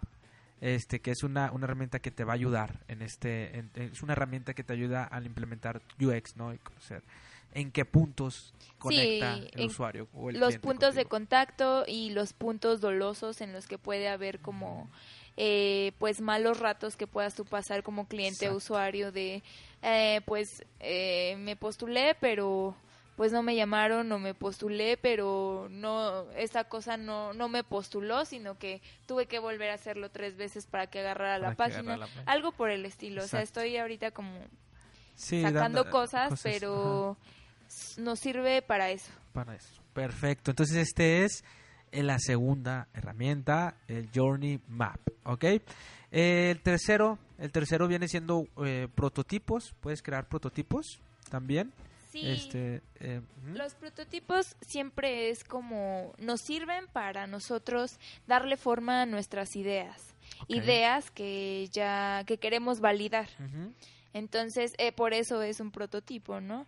este 0.62 1.00
que 1.02 1.12
es 1.12 1.24
una, 1.24 1.52
una 1.52 1.66
herramienta 1.66 2.00
que 2.00 2.10
te 2.12 2.24
va 2.24 2.34
a 2.34 2.36
ayudar 2.36 2.84
en 2.88 3.02
este, 3.04 3.58
en- 3.60 3.72
es 3.76 4.02
una 4.02 4.14
herramienta 4.14 4.54
que 4.54 4.64
te 4.64 4.74
ayuda 4.74 5.04
al 5.04 5.26
implementar 5.28 5.82
UX, 6.00 6.36
¿no? 6.38 6.54
Y 6.54 6.58
conocer 6.58 7.04
en 7.60 7.72
qué 7.72 7.86
puntos 7.86 8.54
conecta 8.78 9.40
el 9.54 9.66
usuario 9.66 10.08
o 10.14 10.30
el 10.30 10.40
los 10.40 10.58
puntos 10.60 10.94
de 10.96 11.06
contacto 11.06 11.84
y 11.88 12.12
los 12.12 12.34
puntos 12.34 12.80
dolosos 12.82 13.42
en 13.42 13.52
los 13.52 13.66
que 13.68 13.78
puede 13.80 14.08
haber 14.10 14.40
como 14.40 14.90
eh, 15.38 15.92
pues 15.98 16.22
malos 16.22 16.60
ratos 16.60 16.96
que 16.96 17.08
puedas 17.08 17.34
tú 17.36 17.46
pasar 17.46 17.82
como 17.84 18.08
cliente 18.08 18.46
Exacto. 18.46 18.58
usuario 18.58 19.12
de 19.12 19.42
eh, 19.82 20.22
pues 20.26 20.64
eh, 20.80 21.36
me 21.40 21.56
postulé 21.56 22.16
pero 22.20 22.76
pues 23.16 23.32
no 23.32 23.42
me 23.42 23.56
llamaron 23.56 24.12
o 24.12 24.20
me 24.20 24.36
postulé 24.36 24.96
pero 24.98 25.68
no 25.72 26.30
esta 26.34 26.66
cosa 26.66 26.98
no 26.98 27.34
no 27.34 27.50
me 27.50 27.64
postuló 27.64 28.26
sino 28.26 28.60
que 28.60 28.80
tuve 29.08 29.26
que 29.26 29.40
volver 29.40 29.72
a 29.72 29.74
hacerlo 29.74 30.12
tres 30.12 30.38
veces 30.38 30.68
para 30.68 30.86
que 30.86 31.00
agarrara 31.00 31.40
la 31.40 31.50
que 31.50 31.56
página 31.56 31.80
agarrara 31.80 31.98
la 31.98 32.06
página. 32.06 32.32
algo 32.32 32.52
por 32.52 32.70
el 32.70 32.86
estilo 32.86 33.24
o 33.24 33.28
sea 33.28 33.42
estoy 33.42 33.78
ahorita 33.78 34.12
como 34.12 34.32
Sí, 35.16 35.42
sacando 35.42 35.80
dando- 35.84 35.90
cosas, 35.90 36.40
pero 36.44 37.18
nos 37.98 38.20
sirve 38.20 38.62
para 38.62 38.90
eso 38.92 39.12
para 39.38 39.56
eso. 39.56 39.84
Perfecto. 39.94 40.50
Entonces 40.50 40.78
este 40.78 41.24
es 41.24 41.44
eh, 41.92 42.02
la 42.02 42.18
segunda 42.18 42.88
herramienta, 42.96 43.78
el 43.88 44.10
Journey 44.14 44.60
Map, 44.68 45.00
¿ok? 45.26 45.46
El 46.10 46.60
tercero, 46.62 47.20
el 47.38 47.52
tercero 47.52 47.88
viene 47.88 48.08
siendo 48.08 48.48
eh, 48.66 48.88
prototipos. 48.96 49.76
Puedes 49.80 50.02
crear 50.02 50.28
prototipos 50.28 51.00
también. 51.30 51.72
sí 52.12 52.22
Este, 52.24 52.82
eh. 53.00 53.22
Los 53.46 53.76
prototipos 53.76 54.56
siempre 54.62 55.30
es 55.30 55.44
como 55.44 56.16
nos 56.18 56.42
sirven 56.42 56.88
para 56.88 57.28
nosotros 57.28 58.00
darle 58.26 58.58
forma 58.58 59.04
a 59.04 59.06
nuestras 59.06 59.56
ideas, 59.56 60.16
ideas 60.48 61.12
que 61.12 61.70
ya 61.72 62.24
que 62.26 62.40
queremos 62.40 62.80
validar. 62.80 63.30
Entonces, 64.14 64.74
eh, 64.80 64.92
por 64.94 65.14
eso 65.14 65.44
es 65.44 65.60
un 65.60 65.70
prototipo, 65.70 66.42
¿no? 66.42 66.66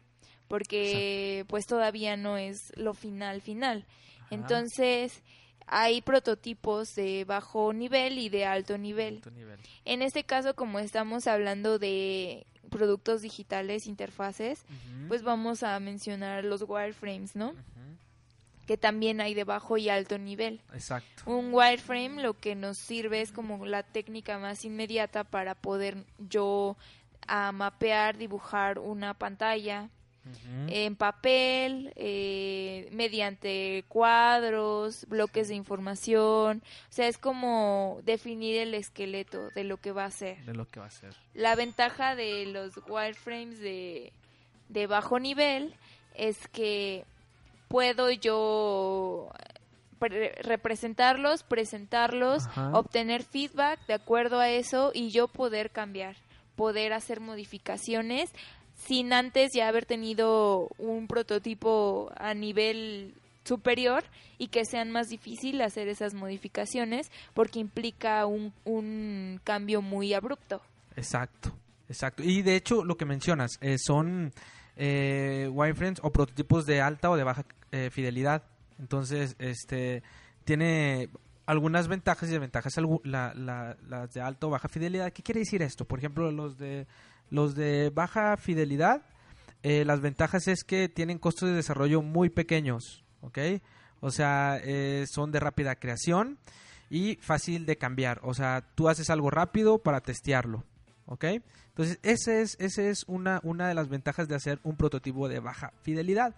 Porque 0.49 1.45
pues 1.47 1.65
todavía 1.65 2.17
no 2.17 2.35
es 2.35 2.73
lo 2.75 2.93
final 2.93 3.39
final. 3.39 3.85
Ajá. 4.17 4.27
Entonces, 4.35 5.23
hay 5.67 6.01
prototipos 6.01 6.95
de 6.95 7.23
bajo 7.25 7.71
nivel 7.71 8.17
y 8.17 8.29
de 8.29 8.45
alto 8.45 8.77
nivel. 8.77 9.15
Alto 9.17 9.31
nivel. 9.31 9.59
En 9.85 10.01
este 10.01 10.23
caso, 10.23 10.55
como 10.55 10.79
estamos 10.79 11.27
hablando 11.27 11.79
de 11.79 12.45
productos 12.69 13.21
digitales, 13.21 13.85
interfaces, 13.87 14.65
pues 15.07 15.23
vamos 15.23 15.63
a 15.63 15.79
mencionar 15.79 16.43
los 16.43 16.63
wireframes, 16.67 17.35
¿no? 17.35 17.53
Que 18.65 18.77
también 18.77 19.21
hay 19.21 19.33
de 19.33 19.43
bajo 19.43 19.77
y 19.77 19.89
alto 19.89 20.17
nivel. 20.17 20.61
Exacto. 20.73 21.23
Un 21.25 21.53
wireframe 21.53 22.21
lo 22.21 22.33
que 22.33 22.55
nos 22.55 22.77
sirve 22.77 23.21
es 23.21 23.31
como 23.31 23.65
la 23.65 23.83
técnica 23.83 24.37
más 24.37 24.65
inmediata 24.65 25.23
para 25.23 25.55
poder 25.55 26.05
yo 26.17 26.77
a 27.27 27.51
mapear, 27.51 28.17
dibujar 28.17 28.79
una 28.79 29.13
pantalla 29.13 29.89
En 30.67 30.95
papel, 30.95 31.93
eh, 31.95 32.87
mediante 32.91 33.83
cuadros, 33.87 35.05
bloques 35.07 35.47
de 35.47 35.55
información. 35.55 36.61
O 36.89 36.91
sea, 36.93 37.07
es 37.07 37.17
como 37.17 37.99
definir 38.03 38.57
el 38.57 38.73
esqueleto 38.73 39.49
de 39.55 39.63
lo 39.63 39.77
que 39.77 39.91
va 39.91 40.05
a 40.05 40.11
ser. 40.11 40.43
de 40.45 40.53
lo 40.53 40.65
que 40.67 40.79
va 40.79 40.87
a 40.87 40.91
ser. 40.91 41.15
La 41.33 41.55
ventaja 41.55 42.15
de 42.15 42.45
los 42.47 42.73
wireframes 42.87 43.59
de, 43.59 44.11
de 44.69 44.87
bajo 44.87 45.19
nivel 45.19 45.73
es 46.15 46.47
que 46.49 47.05
puedo 47.67 48.09
yo 48.11 49.31
pre- 49.99 50.33
representarlos, 50.41 51.43
presentarlos, 51.43 52.47
Ajá. 52.47 52.71
obtener 52.77 53.23
feedback 53.23 53.85
de 53.87 53.93
acuerdo 53.93 54.39
a 54.39 54.49
eso 54.49 54.91
y 54.93 55.09
yo 55.11 55.27
poder 55.27 55.69
cambiar, 55.71 56.15
poder 56.55 56.93
hacer 56.93 57.19
modificaciones 57.19 58.31
sin 58.87 59.13
antes 59.13 59.51
ya 59.53 59.67
haber 59.67 59.85
tenido 59.85 60.69
un 60.77 61.07
prototipo 61.07 62.11
a 62.17 62.33
nivel 62.33 63.13
superior 63.43 64.03
y 64.37 64.47
que 64.47 64.65
sean 64.65 64.91
más 64.91 65.07
difícil 65.07 65.61
hacer 65.61 65.87
esas 65.87 66.13
modificaciones 66.13 67.11
porque 67.33 67.59
implica 67.59 68.25
un, 68.25 68.53
un 68.65 69.39
cambio 69.43 69.81
muy 69.81 70.13
abrupto. 70.13 70.61
Exacto, 70.95 71.51
exacto. 71.87 72.23
Y 72.23 72.41
de 72.41 72.55
hecho, 72.55 72.83
lo 72.83 72.95
que 72.97 73.05
mencionas 73.05 73.57
eh, 73.61 73.77
son 73.79 74.31
eh, 74.77 75.49
wireframes 75.51 75.99
o 76.03 76.11
prototipos 76.11 76.65
de 76.65 76.81
alta 76.81 77.09
o 77.09 77.15
de 77.17 77.23
baja 77.23 77.45
eh, 77.71 77.89
fidelidad. 77.91 78.43
Entonces, 78.79 79.35
este 79.39 80.03
tiene 80.45 81.09
algunas 81.45 81.87
ventajas 81.87 82.29
y 82.29 82.33
desventajas. 82.33 82.73
la- 83.03 83.33
las 83.87 84.13
de 84.13 84.21
alta 84.21 84.47
o 84.47 84.49
baja 84.51 84.67
fidelidad. 84.69 85.11
¿Qué 85.11 85.23
quiere 85.23 85.39
decir 85.39 85.61
esto? 85.63 85.85
Por 85.85 85.99
ejemplo, 85.99 86.31
los 86.31 86.57
de 86.57 86.85
los 87.29 87.55
de 87.55 87.89
baja 87.89 88.37
fidelidad, 88.37 89.03
eh, 89.63 89.83
las 89.85 90.01
ventajas 90.01 90.47
es 90.47 90.63
que 90.63 90.89
tienen 90.89 91.17
costos 91.19 91.49
de 91.49 91.55
desarrollo 91.55 92.01
muy 92.01 92.29
pequeños, 92.29 93.03
¿ok? 93.21 93.37
O 94.01 94.11
sea, 94.11 94.59
eh, 94.63 95.05
son 95.09 95.31
de 95.31 95.39
rápida 95.39 95.75
creación 95.75 96.37
y 96.89 97.17
fácil 97.21 97.65
de 97.65 97.77
cambiar. 97.77 98.19
O 98.23 98.33
sea, 98.33 98.63
tú 98.75 98.87
haces 98.89 99.09
algo 99.09 99.29
rápido 99.29 99.79
para 99.79 99.99
testearlo, 100.01 100.63
¿ok? 101.05 101.25
Entonces, 101.69 101.99
esa 102.03 102.33
es, 102.39 102.57
ese 102.59 102.89
es 102.89 103.03
una, 103.07 103.39
una 103.43 103.67
de 103.67 103.73
las 103.73 103.87
ventajas 103.89 104.27
de 104.27 104.35
hacer 104.35 104.59
un 104.63 104.75
prototipo 104.75 105.29
de 105.29 105.39
baja 105.39 105.71
fidelidad. 105.81 106.35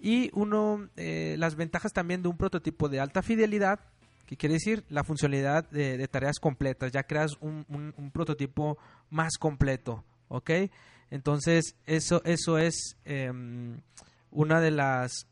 Y 0.00 0.30
uno, 0.34 0.88
eh, 0.96 1.36
las 1.38 1.56
ventajas 1.56 1.92
también 1.92 2.22
de 2.22 2.28
un 2.28 2.36
prototipo 2.36 2.88
de 2.88 3.00
alta 3.00 3.22
fidelidad, 3.22 3.80
que 4.26 4.36
quiere 4.36 4.54
decir 4.54 4.84
la 4.88 5.04
funcionalidad 5.04 5.68
de, 5.70 5.96
de 5.96 6.06
tareas 6.08 6.38
completas. 6.38 6.92
Ya 6.92 7.02
creas 7.04 7.32
un, 7.40 7.64
un- 7.68 7.94
un 7.96 8.10
prototipo 8.10 8.78
más 9.10 9.36
completo, 9.38 10.04
¿ok? 10.28 10.50
Entonces, 11.10 11.76
eso, 11.86 12.22
eso 12.24 12.58
es 12.58 12.96
em, 13.04 13.80
una 14.30 14.60
de 14.60 14.70
las 14.70 15.26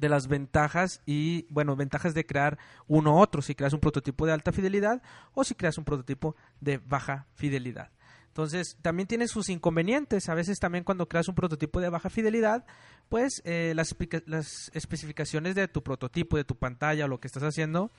de 0.00 0.08
las 0.08 0.28
ventajas 0.28 1.02
y, 1.04 1.46
bueno, 1.50 1.76
ventajas 1.76 2.14
de 2.14 2.24
crear 2.24 2.58
uno 2.88 3.16
u 3.16 3.18
otro, 3.18 3.42
si 3.42 3.54
creas 3.54 3.74
un 3.74 3.80
prototipo 3.80 4.24
de 4.24 4.32
alta 4.32 4.50
fidelidad 4.50 5.02
o 5.34 5.44
si 5.44 5.54
creas 5.54 5.76
un 5.76 5.84
prototipo 5.84 6.36
de 6.60 6.78
baja 6.78 7.26
fidelidad. 7.34 7.90
Entonces, 8.28 8.78
también 8.80 9.06
tiene 9.08 9.28
sus 9.28 9.48
inconvenientes. 9.48 10.28
A 10.28 10.34
veces 10.34 10.58
también 10.58 10.84
cuando 10.84 11.08
creas 11.08 11.28
un 11.28 11.34
prototipo 11.34 11.80
de 11.80 11.90
baja 11.90 12.08
fidelidad, 12.08 12.64
pues 13.08 13.42
eh, 13.44 13.72
las, 13.74 13.94
las 14.26 14.70
especificaciones 14.72 15.54
de 15.54 15.68
tu 15.68 15.82
prototipo, 15.82 16.36
de 16.36 16.44
tu 16.44 16.54
pantalla 16.54 17.04
o 17.04 17.08
lo 17.08 17.20
que 17.20 17.26
estás 17.26 17.42
haciendo, 17.42 17.90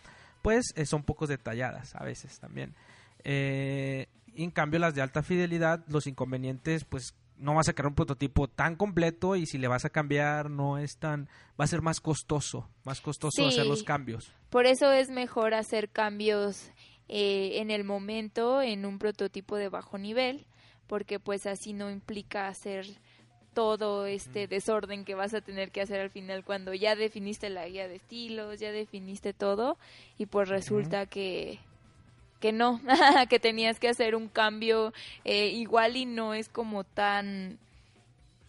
pues 0.42 0.74
eh, 0.76 0.86
son 0.86 1.04
pocos 1.04 1.30
detalladas 1.30 1.96
a 1.96 2.04
veces 2.04 2.40
también. 2.40 2.74
Eh, 3.24 4.08
en 4.36 4.52
cambio, 4.52 4.80
las 4.80 4.96
de 4.96 5.02
alta 5.02 5.24
fidelidad, 5.24 5.84
los 5.88 6.08
inconvenientes, 6.08 6.86
pues 6.86 7.16
no 7.38 7.56
vas 7.56 7.68
a 7.70 7.74
crear 7.74 7.88
un 7.88 7.96
prototipo 7.96 8.48
tan 8.48 8.76
completo 8.76 9.36
y 9.36 9.46
si 9.46 9.58
le 9.58 9.68
vas 9.68 9.84
a 9.84 9.90
cambiar 9.90 10.52
no 10.52 10.78
es 10.78 10.98
tan 10.98 11.28
va 11.60 11.66
a 11.66 11.68
ser 11.68 11.82
más 11.82 12.00
costoso 12.00 12.70
más 12.84 13.02
costoso 13.02 13.42
Sí. 13.42 13.48
hacer 13.48 13.66
los 13.66 13.82
cambios. 13.84 14.32
Por 14.52 14.68
eso 14.68 14.92
es 14.92 15.10
mejor 15.10 15.56
hacer 15.56 15.90
cambios 15.90 16.72
eh, 17.10 17.60
en 17.60 17.72
el 17.72 17.84
momento 17.84 18.62
en 18.62 18.86
un 18.86 19.00
prototipo 19.00 19.56
de 19.58 19.70
bajo 19.70 19.98
nivel, 19.98 20.46
porque 20.86 21.20
pues 21.20 21.48
así 21.48 21.74
no 21.74 21.90
implica 21.90 22.48
hacer 22.48 22.86
todo 23.54 24.06
este 24.06 24.48
desorden 24.48 25.04
que 25.04 25.16
vas 25.16 25.34
a 25.34 25.42
tener 25.42 25.72
que 25.72 25.82
hacer 25.82 26.00
al 26.00 26.10
final 26.10 26.46
cuando 26.46 26.74
ya 26.74 26.96
definiste 26.96 27.50
la 27.50 27.68
guía 27.68 27.88
de 27.88 27.96
estilos, 27.96 28.60
ya 28.60 28.72
definiste 28.72 29.34
todo 29.34 29.78
y 30.18 30.28
pues 30.28 30.48
resulta 30.48 31.06
que 31.08 31.60
que 32.42 32.52
no, 32.52 32.82
que 33.30 33.40
tenías 33.40 33.80
que 33.80 33.88
hacer 33.88 34.16
un 34.16 34.28
cambio 34.28 34.92
eh, 35.24 35.48
igual 35.48 35.96
y 35.96 36.06
no 36.06 36.34
es 36.34 36.50
como 36.50 36.84
tan 36.84 37.58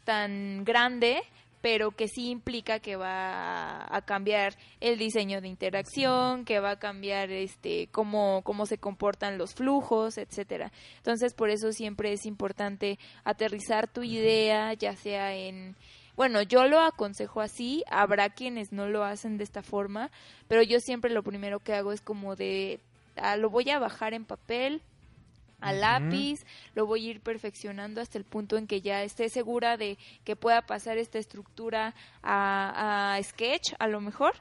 tan 0.04 0.64
grande, 0.64 1.22
pero 1.60 1.92
que 1.92 2.08
sí 2.08 2.30
implica 2.30 2.80
que 2.80 2.96
va 2.96 3.86
a 3.94 4.02
cambiar 4.02 4.56
el 4.80 4.98
diseño 4.98 5.40
de 5.40 5.46
interacción, 5.46 6.44
que 6.44 6.58
va 6.58 6.72
a 6.72 6.78
cambiar 6.80 7.30
este 7.30 7.88
cómo 7.92 8.42
cómo 8.42 8.66
se 8.66 8.78
comportan 8.78 9.38
los 9.38 9.54
flujos, 9.54 10.18
etcétera. 10.18 10.72
Entonces, 10.96 11.34
por 11.34 11.50
eso 11.50 11.70
siempre 11.70 12.12
es 12.12 12.26
importante 12.26 12.98
aterrizar 13.22 13.86
tu 13.86 14.02
idea, 14.02 14.72
ya 14.74 14.96
sea 14.96 15.36
en 15.36 15.76
bueno, 16.16 16.42
yo 16.42 16.66
lo 16.66 16.80
aconsejo 16.80 17.40
así, 17.40 17.84
habrá 17.88 18.28
quienes 18.30 18.70
no 18.70 18.86
lo 18.86 19.02
hacen 19.02 19.38
de 19.38 19.44
esta 19.44 19.62
forma, 19.62 20.10
pero 20.46 20.62
yo 20.62 20.78
siempre 20.78 21.10
lo 21.10 21.22
primero 21.22 21.60
que 21.60 21.72
hago 21.72 21.92
es 21.92 22.02
como 22.02 22.36
de 22.36 22.80
ah, 23.16 23.36
lo 23.36 23.50
voy 23.50 23.70
a 23.70 23.78
bajar 23.78 24.14
en 24.14 24.24
papel, 24.24 24.82
a 25.62 25.72
lápiz, 25.72 26.44
lo 26.74 26.86
voy 26.86 27.06
a 27.06 27.10
ir 27.10 27.20
perfeccionando 27.20 28.00
hasta 28.00 28.18
el 28.18 28.24
punto 28.24 28.58
en 28.58 28.66
que 28.66 28.80
ya 28.80 29.02
esté 29.04 29.28
segura 29.28 29.76
de 29.76 29.96
que 30.24 30.36
pueda 30.36 30.62
pasar 30.62 30.98
esta 30.98 31.18
estructura 31.18 31.94
a, 32.22 33.18
Sketch 33.22 33.74
a 33.78 33.86
lo 33.86 34.00
mejor 34.00 34.34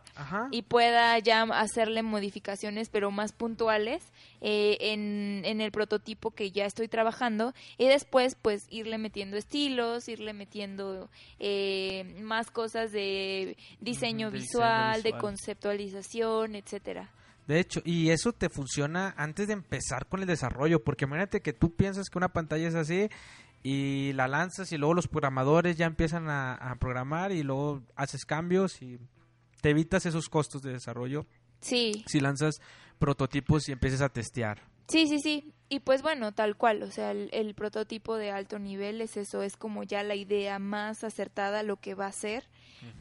y 0.50 0.64
pueda 0.64 1.18
ya 1.20 1.44
hacerle 1.44 2.02
modificaciones 2.02 2.90
pero 2.90 3.12
más 3.12 3.34
puntuales 3.34 4.04
eh, 4.42 4.78
en, 4.80 5.44
en, 5.46 5.62
el 5.62 5.72
prototipo 5.72 6.32
que 6.32 6.52
ya 6.52 6.66
estoy 6.66 6.88
trabajando 6.88 7.54
y 7.78 7.88
después 7.88 8.36
pues 8.42 8.66
irle 8.70 8.98
metiendo 8.98 9.38
estilos, 9.38 10.08
irle 10.08 10.34
metiendo 10.34 11.10
eh, 11.40 12.16
más 12.24 12.50
cosas 12.50 12.92
de 12.92 13.58
diseño, 13.80 14.32
visual, 14.32 15.04
de 15.04 15.12
conceptualización, 15.14 16.56
etcétera. 16.56 17.12
De 17.48 17.60
hecho, 17.60 17.82
y 17.84 18.10
eso 18.10 18.34
te 18.34 18.50
funciona 18.50 19.14
antes 19.18 19.48
de 19.48 19.54
empezar 19.54 20.08
con 20.08 20.22
el 20.22 20.28
desarrollo, 20.28 20.84
porque 20.84 21.06
imagínate 21.06 21.42
que 21.42 21.54
tú 21.54 21.76
piensas 21.76 22.10
que 22.10 22.18
una 22.18 22.34
pantalla 22.34 22.68
es 22.68 22.76
así 22.76 23.10
y 23.64 24.14
la 24.14 24.28
lanzas 24.28 24.72
y 24.72 24.78
luego 24.78 24.94
los 24.94 25.08
programadores 25.08 25.78
ya 25.78 25.86
empiezan 25.86 26.30
a, 26.30 26.76
programar 26.80 27.32
y 27.32 27.44
luego 27.44 27.84
haces 27.96 28.26
cambios 28.26 28.82
y 28.82 29.00
te 29.62 29.70
evitas 29.70 30.06
esos 30.06 30.30
costos 30.30 30.62
de 30.62 30.72
desarrollo. 30.72 31.26
Sí. 31.62 32.04
Si 32.08 32.20
lanzas 32.20 32.62
prototipos 32.98 33.70
y 33.70 33.72
empiezas 33.72 34.02
a 34.02 34.10
testear. 34.10 34.71
Sí, 34.88 35.08
sí, 35.08 35.20
sí. 35.20 35.54
Y 35.70 35.80
pues 35.80 36.02
bueno, 36.02 36.34
tal 36.34 36.58
cual, 36.58 36.84
o 36.84 36.92
sea, 36.92 37.12
el, 37.12 37.54
prototipo 37.56 38.18
de 38.18 38.30
alto 38.30 38.60
nivel 38.60 39.00
es 39.00 39.16
eso, 39.16 39.42
es 39.42 39.56
como 39.56 39.84
ya 39.84 40.04
la 40.04 40.16
idea 40.16 40.60
más 40.60 41.06
acertada, 41.06 41.64
lo 41.64 41.78
que 41.78 41.96
va 41.96 42.08
a 42.08 42.12
ser 42.12 42.44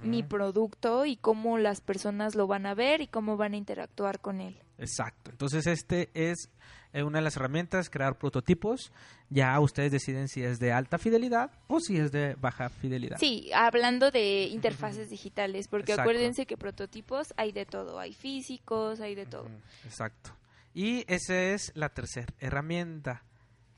mi 0.02 0.22
producto 0.22 1.06
y 1.06 1.16
cómo 1.16 1.58
las 1.58 1.80
personas 1.80 2.34
lo 2.34 2.46
van 2.46 2.66
a 2.66 2.74
ver 2.74 3.00
y 3.00 3.06
cómo 3.06 3.36
van 3.36 3.54
a 3.54 3.56
interactuar 3.56 4.20
con 4.20 4.40
él. 4.40 4.56
Exacto. 4.78 5.30
Entonces 5.30 5.66
este 5.66 6.10
es 6.14 6.50
eh, 6.92 7.02
una 7.02 7.18
de 7.18 7.24
las 7.24 7.36
herramientas, 7.36 7.90
crear 7.90 8.18
prototipos. 8.18 8.92
Ya 9.28 9.58
ustedes 9.60 9.92
deciden 9.92 10.28
si 10.28 10.42
es 10.42 10.58
de 10.58 10.72
alta 10.72 10.98
fidelidad 10.98 11.50
o 11.68 11.80
si 11.80 11.96
es 11.96 12.12
de 12.12 12.34
baja 12.34 12.68
fidelidad. 12.68 13.16
Sí, 13.18 13.50
hablando 13.54 14.10
de 14.10 14.44
interfaces 14.44 15.10
digitales, 15.10 15.68
porque 15.68 15.92
acuérdense 15.92 16.46
que 16.46 16.56
prototipos 16.56 17.32
hay 17.36 17.52
de 17.52 17.66
todo, 17.66 17.98
hay 17.98 18.12
físicos, 18.12 19.00
hay 19.00 19.14
de 19.14 19.26
todo. 19.26 19.48
Exacto. 19.84 20.32
Y 20.74 21.04
esa 21.12 21.34
es 21.34 21.72
la 21.74 21.88
tercera 21.88 22.32
herramienta. 22.38 23.24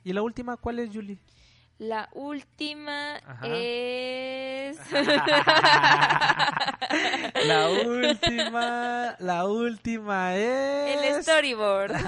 ¿Y 0.05 0.13
la 0.13 0.23
última 0.23 0.57
cuál 0.57 0.81
es, 0.81 0.91
Julie? 0.93 1.19
La 1.79 2.09
última 2.13 3.17
es... 3.43 4.79
la 7.45 7.71
última, 7.87 9.17
la 9.19 9.47
última 9.47 10.37
es... 10.37 11.05
El 11.05 11.23
storyboard. 11.23 11.93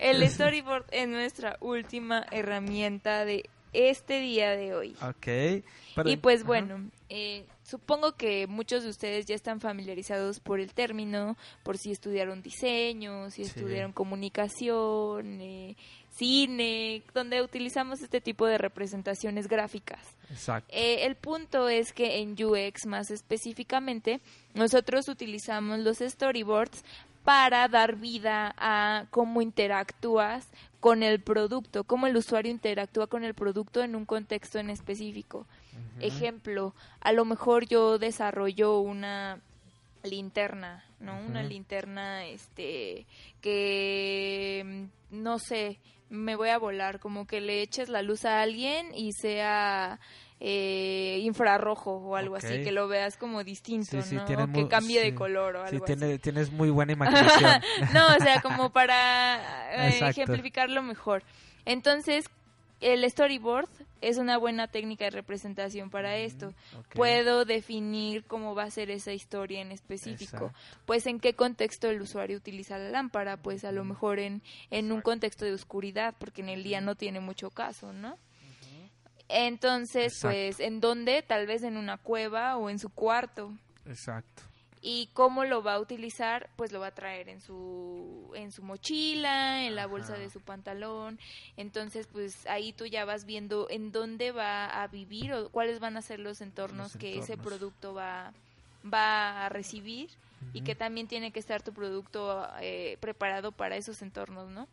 El 0.00 0.28
storyboard 0.28 0.86
es 0.90 1.08
nuestra 1.08 1.56
última 1.60 2.26
herramienta 2.30 3.24
de 3.24 3.48
este 3.72 4.20
día 4.20 4.50
de 4.50 4.74
hoy. 4.74 4.96
Ok. 5.02 6.04
y 6.04 6.16
pues 6.16 6.44
bueno, 6.44 6.90
eh, 7.08 7.44
supongo 7.62 8.12
que 8.12 8.46
muchos 8.46 8.84
de 8.84 8.90
ustedes 8.90 9.26
ya 9.26 9.34
están 9.34 9.60
familiarizados 9.60 10.40
por 10.40 10.60
el 10.60 10.72
término, 10.72 11.36
por 11.62 11.78
si 11.78 11.90
estudiaron 11.90 12.42
diseño, 12.42 13.30
si 13.30 13.42
estudiaron 13.42 13.92
comunicación, 13.92 15.40
eh, 15.40 15.76
cine, 16.16 17.02
donde 17.14 17.42
utilizamos 17.42 18.00
este 18.00 18.20
tipo 18.20 18.46
de 18.46 18.58
representaciones 18.58 19.48
gráficas. 19.48 20.00
Exacto. 20.30 20.68
Eh, 20.72 21.04
el 21.04 21.14
punto 21.14 21.68
es 21.68 21.92
que 21.92 22.18
en 22.18 22.32
UX 22.32 22.86
más 22.86 23.10
específicamente, 23.10 24.20
nosotros 24.54 25.08
utilizamos 25.08 25.80
los 25.80 25.98
storyboards 25.98 26.82
para 27.22 27.66
dar 27.66 27.96
vida 27.96 28.54
a 28.56 29.06
cómo 29.10 29.42
interactúas 29.42 30.46
con 30.86 31.02
el 31.02 31.20
producto, 31.20 31.82
cómo 31.82 32.06
el 32.06 32.16
usuario 32.16 32.52
interactúa 32.52 33.08
con 33.08 33.24
el 33.24 33.34
producto 33.34 33.82
en 33.82 33.96
un 33.96 34.04
contexto 34.04 34.60
en 34.60 34.70
específico. 34.70 35.44
Ejemplo, 35.98 36.76
a 37.00 37.10
lo 37.10 37.24
mejor 37.24 37.66
yo 37.66 37.98
desarrollo 37.98 38.78
una 38.78 39.40
linterna, 40.04 40.84
¿no? 41.00 41.18
Una 41.26 41.42
linterna 41.42 42.24
este 42.26 43.04
que 43.40 44.86
no 45.10 45.40
sé, 45.40 45.80
me 46.08 46.36
voy 46.36 46.50
a 46.50 46.58
volar, 46.58 47.00
como 47.00 47.26
que 47.26 47.40
le 47.40 47.62
eches 47.62 47.88
la 47.88 48.02
luz 48.02 48.24
a 48.24 48.40
alguien 48.40 48.94
y 48.94 49.10
sea 49.10 49.98
eh, 50.38 51.18
infrarrojo 51.22 51.92
o 51.92 52.16
algo 52.16 52.36
así, 52.36 52.62
que 52.62 52.72
lo 52.72 52.88
veas 52.88 53.16
como 53.16 53.42
distinto, 53.42 53.96
¿no? 53.96 54.52
que 54.52 54.68
cambie 54.68 55.00
de 55.00 55.14
color 55.14 55.56
o 55.56 55.64
algo 55.64 55.84
así. 55.84 56.18
tienes 56.18 56.52
muy 56.52 56.70
buena 56.70 56.92
imaginación. 56.92 57.62
no, 57.94 58.06
o 58.14 58.20
sea, 58.20 58.42
como 58.42 58.70
para 58.70 59.88
eh, 59.88 59.98
ejemplificarlo 60.08 60.82
mejor. 60.82 61.22
Entonces, 61.64 62.26
el 62.80 63.08
storyboard 63.10 63.68
es 64.02 64.18
una 64.18 64.36
buena 64.36 64.68
técnica 64.68 65.06
de 65.06 65.10
representación 65.10 65.88
para 65.88 66.16
esto. 66.16 66.52
Puedo 66.94 67.44
definir 67.46 68.24
cómo 68.24 68.54
va 68.54 68.64
a 68.64 68.70
ser 68.70 68.90
esa 68.90 69.12
historia 69.12 69.60
en 69.62 69.72
específico. 69.72 70.52
Pues 70.84 71.06
en 71.06 71.18
qué 71.18 71.34
contexto 71.34 71.88
el 71.88 72.02
usuario 72.02 72.36
utiliza 72.36 72.76
la 72.76 72.90
lámpara, 72.90 73.38
pues 73.38 73.64
a 73.64 73.72
lo 73.72 73.84
mejor 73.84 74.18
en, 74.18 74.42
en 74.70 74.92
un 74.92 75.00
contexto 75.00 75.46
de 75.46 75.54
oscuridad, 75.54 76.14
porque 76.18 76.42
en 76.42 76.50
el 76.50 76.62
día 76.62 76.82
no 76.82 76.94
tiene 76.94 77.20
mucho 77.20 77.50
caso, 77.50 77.94
¿no? 77.94 78.18
Entonces, 79.28 80.18
pues, 80.22 80.60
¿en 80.60 80.80
dónde? 80.80 81.22
Tal 81.22 81.46
vez 81.46 81.62
en 81.62 81.76
una 81.76 81.98
cueva 81.98 82.56
o 82.56 82.70
en 82.70 82.78
su 82.78 82.90
cuarto. 82.90 83.52
Exacto. 83.86 84.42
Y 84.82 85.08
cómo 85.14 85.44
lo 85.44 85.64
va 85.64 85.74
a 85.74 85.80
utilizar, 85.80 86.48
pues 86.54 86.70
lo 86.70 86.78
va 86.78 86.88
a 86.88 86.94
traer 86.94 87.28
en 87.28 87.40
su, 87.40 88.30
en 88.36 88.52
su 88.52 88.62
mochila, 88.62 89.64
en 89.64 89.74
la 89.74 89.86
bolsa 89.86 90.16
de 90.16 90.30
su 90.30 90.40
pantalón. 90.40 91.18
Entonces, 91.56 92.06
pues 92.06 92.46
ahí 92.46 92.72
tú 92.72 92.86
ya 92.86 93.04
vas 93.04 93.24
viendo 93.24 93.66
en 93.68 93.90
dónde 93.90 94.30
va 94.30 94.66
a 94.66 94.86
vivir 94.86 95.32
o 95.32 95.48
cuáles 95.48 95.80
van 95.80 95.96
a 95.96 96.02
ser 96.02 96.20
los 96.20 96.40
entornos, 96.40 96.96
que 96.96 97.18
ese 97.18 97.36
producto 97.36 97.94
va, 97.94 98.32
va 98.84 99.46
a 99.46 99.48
recibir 99.48 100.10
y 100.52 100.60
que 100.60 100.76
también 100.76 101.08
tiene 101.08 101.32
que 101.32 101.40
estar 101.40 101.62
tu 101.62 101.72
producto 101.72 102.48
eh, 102.60 102.96
preparado 103.00 103.50
para 103.50 103.76
esos 103.76 104.02
entornos, 104.02 104.50
¿no? 104.50 104.68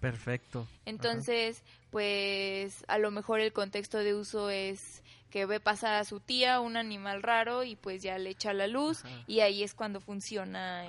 Perfecto. 0.00 0.66
Entonces, 0.84 1.62
pues 1.90 2.84
a 2.88 2.98
lo 2.98 3.10
mejor 3.10 3.40
el 3.40 3.52
contexto 3.52 3.98
de 3.98 4.14
uso 4.14 4.50
es 4.50 5.02
que 5.30 5.46
ve 5.46 5.60
pasar 5.60 5.94
a 5.94 6.04
su 6.04 6.20
tía 6.20 6.60
un 6.60 6.76
animal 6.76 7.22
raro 7.22 7.64
y 7.64 7.76
pues 7.76 8.02
ya 8.02 8.16
le 8.18 8.30
echa 8.30 8.52
la 8.52 8.66
luz 8.66 9.02
y 9.26 9.40
ahí 9.40 9.62
es 9.62 9.74
cuando 9.74 10.00
funciona 10.00 10.86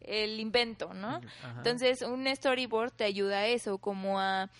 el, 0.00 0.40
invento, 0.40 0.94
¿no? 0.94 1.20
Entonces, 1.56 2.02
un 2.02 2.26
storyboard 2.26 2.92
te 2.92 3.04
ayuda 3.04 3.38
a 3.38 3.46
eso, 3.46 3.78
como 3.78 4.20
a 4.20 4.50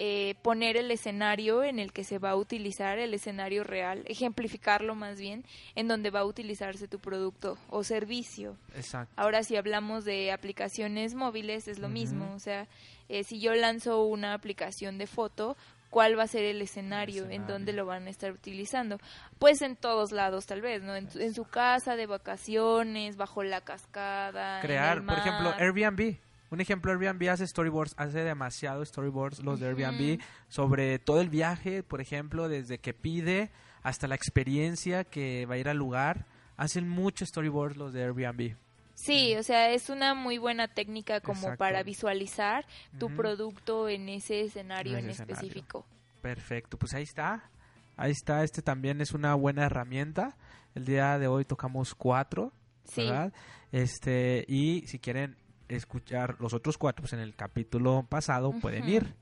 eh, 0.00 0.36
poner 0.42 0.76
el 0.76 0.92
escenario 0.92 1.64
en 1.64 1.80
el 1.80 1.92
que 1.92 2.04
se 2.04 2.18
va 2.18 2.30
a 2.30 2.36
utilizar, 2.36 3.00
el 3.00 3.14
escenario 3.14 3.64
real, 3.64 4.04
ejemplificarlo 4.06 4.94
más 4.94 5.18
bien, 5.18 5.44
en 5.74 5.88
donde 5.88 6.10
va 6.10 6.20
a 6.20 6.24
utilizarse 6.24 6.86
tu 6.86 7.00
producto 7.00 7.58
o 7.68 7.82
servicio. 7.82 8.56
Exacto. 8.76 9.12
Ahora, 9.16 9.42
si 9.42 9.56
hablamos 9.56 10.04
de 10.04 10.30
aplicaciones 10.30 11.14
móviles, 11.14 11.66
es 11.66 11.80
lo 11.80 11.88
mismo, 11.88 12.32
o 12.32 12.38
sea, 12.38 12.68
eh, 13.08 13.24
si 13.24 13.40
yo 13.40 13.54
lanzo 13.56 14.04
una 14.04 14.34
aplicación 14.34 14.98
de 14.98 15.08
foto, 15.08 15.56
cuál 15.90 16.16
va 16.16 16.22
a 16.22 16.28
ser 16.28 16.44
el 16.44 16.62
escenario, 16.62 17.28
en 17.28 17.48
donde 17.48 17.72
lo 17.72 17.84
van 17.84 18.06
a 18.06 18.10
estar 18.10 18.30
utilizando. 18.30 18.98
Pues 19.40 19.62
en 19.62 19.74
todos 19.74 20.12
lados, 20.12 20.46
tal 20.46 20.60
vez, 20.60 20.80
¿no? 20.80 20.94
En, 20.94 21.34
su 21.34 21.44
casa, 21.44 21.96
de 21.96 22.06
vacaciones, 22.06 23.16
bajo 23.16 23.42
la 23.42 23.62
cascada. 23.62 24.60
Crear, 24.60 25.04
por 25.04 25.18
ejemplo, 25.18 25.54
Airbnb. 25.58 26.27
Un 26.50 26.60
ejemplo, 26.60 26.92
Airbnb 26.92 27.28
hace 27.28 27.46
storyboards, 27.46 27.94
hace 27.98 28.24
demasiado 28.24 28.84
storyboards 28.84 29.40
los 29.40 29.60
de 29.60 29.66
Airbnb 29.66 30.20
sobre 30.48 30.98
todo 30.98 31.20
el 31.20 31.28
viaje, 31.28 31.82
por 31.82 32.00
ejemplo, 32.00 32.48
desde 32.48 32.78
que 32.78 32.94
pide 32.94 33.50
hasta 33.82 34.08
la 34.08 34.14
experiencia 34.14 35.04
que 35.04 35.46
va 35.46 35.54
a 35.54 35.58
ir 35.58 35.68
al 35.68 35.76
lugar. 35.76 36.26
Hacen 36.56 36.88
muchos 36.88 37.28
storyboards 37.28 37.76
los 37.76 37.92
de 37.92 38.02
Airbnb. 38.02 38.56
Sí, 38.94 39.36
o 39.36 39.44
sea, 39.44 39.70
es 39.70 39.90
una 39.90 40.14
muy 40.14 40.38
buena 40.38 40.66
técnica 40.66 41.20
como 41.20 41.56
para 41.56 41.84
visualizar 41.84 42.66
tu 42.98 43.14
producto 43.14 43.88
en 43.88 44.08
ese 44.08 44.40
escenario 44.40 44.98
en, 44.98 45.08
específico. 45.08 45.86
Perfecto, 46.20 46.76
pues 46.76 46.94
ahí 46.94 47.04
está. 47.04 47.48
Ahí 47.96 48.10
está, 48.10 48.42
este 48.42 48.60
también 48.60 49.00
es 49.00 49.12
una 49.12 49.34
buena 49.34 49.66
herramienta. 49.66 50.36
El 50.74 50.84
día 50.84 51.16
de 51.18 51.28
hoy 51.28 51.44
tocamos 51.44 51.94
cuatro, 51.94 52.52
¿verdad? 52.96 53.32
Este, 53.70 54.44
y 54.48 54.84
si 54.88 54.98
quieren 54.98 55.36
escuchar 55.68 56.36
los 56.40 56.52
otros 56.54 56.78
cuatro, 56.78 57.02
pues 57.02 57.12
en 57.12 57.20
el 57.20 57.34
capítulo 57.34 58.06
pasado 58.08 58.52
pueden 58.60 58.88
ir. 58.88 59.14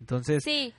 Entonces, 0.00 0.42
sí. 0.44 0.72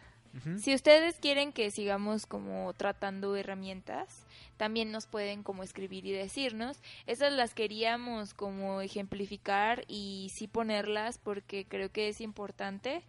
Si 0.60 0.74
ustedes 0.76 1.16
quieren 1.22 1.54
que 1.54 1.72
sigamos 1.72 2.26
como 2.26 2.74
tratando 2.74 3.38
herramientas, 3.38 4.26
también 4.58 4.92
nos 4.92 5.08
pueden 5.08 5.44
como 5.44 5.64
escribir 5.64 6.06
y 6.06 6.12
decirnos. 6.12 6.78
Esas 7.08 7.32
las 7.32 7.54
queríamos 7.54 8.34
como 8.34 8.82
ejemplificar 8.82 9.86
y 9.88 10.30
sí 10.36 10.50
ponerlas 10.50 11.20
porque 11.20 11.64
creo 11.66 11.90
que 11.90 12.10
es 12.10 12.20
importante 12.20 13.02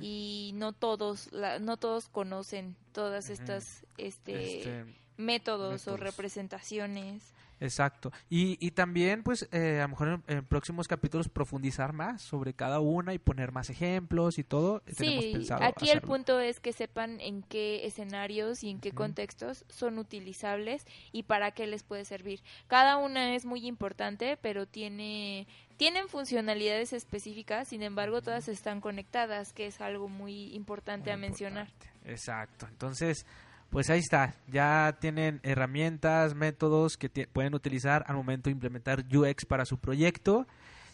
y 0.00 0.52
no 0.54 0.72
todos 0.72 1.30
la- 1.32 1.58
no 1.58 1.76
todos 1.76 2.08
conocen 2.08 2.74
todas 2.92 3.28
estas 3.28 3.84
este, 3.98 4.60
Este, 4.60 4.84
métodos, 5.18 5.86
o 5.86 5.98
representaciones. 5.98 7.22
Exacto. 7.60 8.10
Y, 8.28 8.56
y 8.64 8.70
también, 8.72 9.22
pues, 9.22 9.48
eh, 9.52 9.78
a 9.78 9.82
lo 9.82 9.88
mejor 9.90 10.22
en, 10.26 10.38
en 10.38 10.44
próximos 10.46 10.88
capítulos 10.88 11.28
profundizar 11.28 11.92
más 11.92 12.22
sobre 12.22 12.54
cada 12.54 12.80
una 12.80 13.12
y 13.14 13.18
poner 13.18 13.52
más 13.52 13.68
ejemplos 13.70 14.38
y 14.38 14.44
todo. 14.44 14.82
Eh, 14.86 14.94
Tenemos 14.96 15.24
Sí, 15.24 15.32
pensado 15.32 15.64
aquí 15.64 15.90
el 15.90 16.00
punto 16.00 16.40
es 16.40 16.58
que 16.58 16.72
sepan 16.72 17.20
en 17.20 17.42
qué 17.42 17.86
escenarios 17.86 18.64
y 18.64 18.70
en 18.70 18.80
qué 18.80 18.92
contextos 18.92 19.64
son 19.68 19.98
utilizables 19.98 20.86
y 21.12 21.24
para 21.24 21.50
qué 21.52 21.66
les 21.66 21.82
puede 21.82 22.04
servir. 22.04 22.40
Cada 22.66 22.96
una 22.96 23.34
es 23.34 23.44
muy 23.44 23.66
importante, 23.66 24.36
pero 24.40 24.66
tiene 24.66 25.46
tienen 25.76 26.08
funcionalidades 26.08 26.92
específicas, 26.92 27.68
sin 27.68 27.82
embargo, 27.82 28.20
todas 28.20 28.48
están 28.48 28.82
conectadas, 28.82 29.54
que 29.54 29.66
es 29.66 29.80
algo 29.80 30.08
muy 30.08 30.54
importante 30.54 31.08
Muy 31.10 31.14
a 31.14 31.16
mencionar. 31.16 31.68
importante. 31.68 32.10
Exacto. 32.12 32.66
Entonces, 32.68 33.24
pues 33.70 33.88
ahí 33.88 34.00
está. 34.00 34.34
Ya 34.48 34.98
tienen 35.00 35.40
herramientas, 35.42 36.34
métodos 36.34 36.96
que 36.96 37.08
pueden 37.32 37.54
utilizar 37.54 38.04
al 38.06 38.16
momento 38.16 38.50
de 38.50 38.52
implementar 38.52 39.04
UX 39.12 39.46
para 39.46 39.64
su 39.64 39.78
proyecto. 39.78 40.46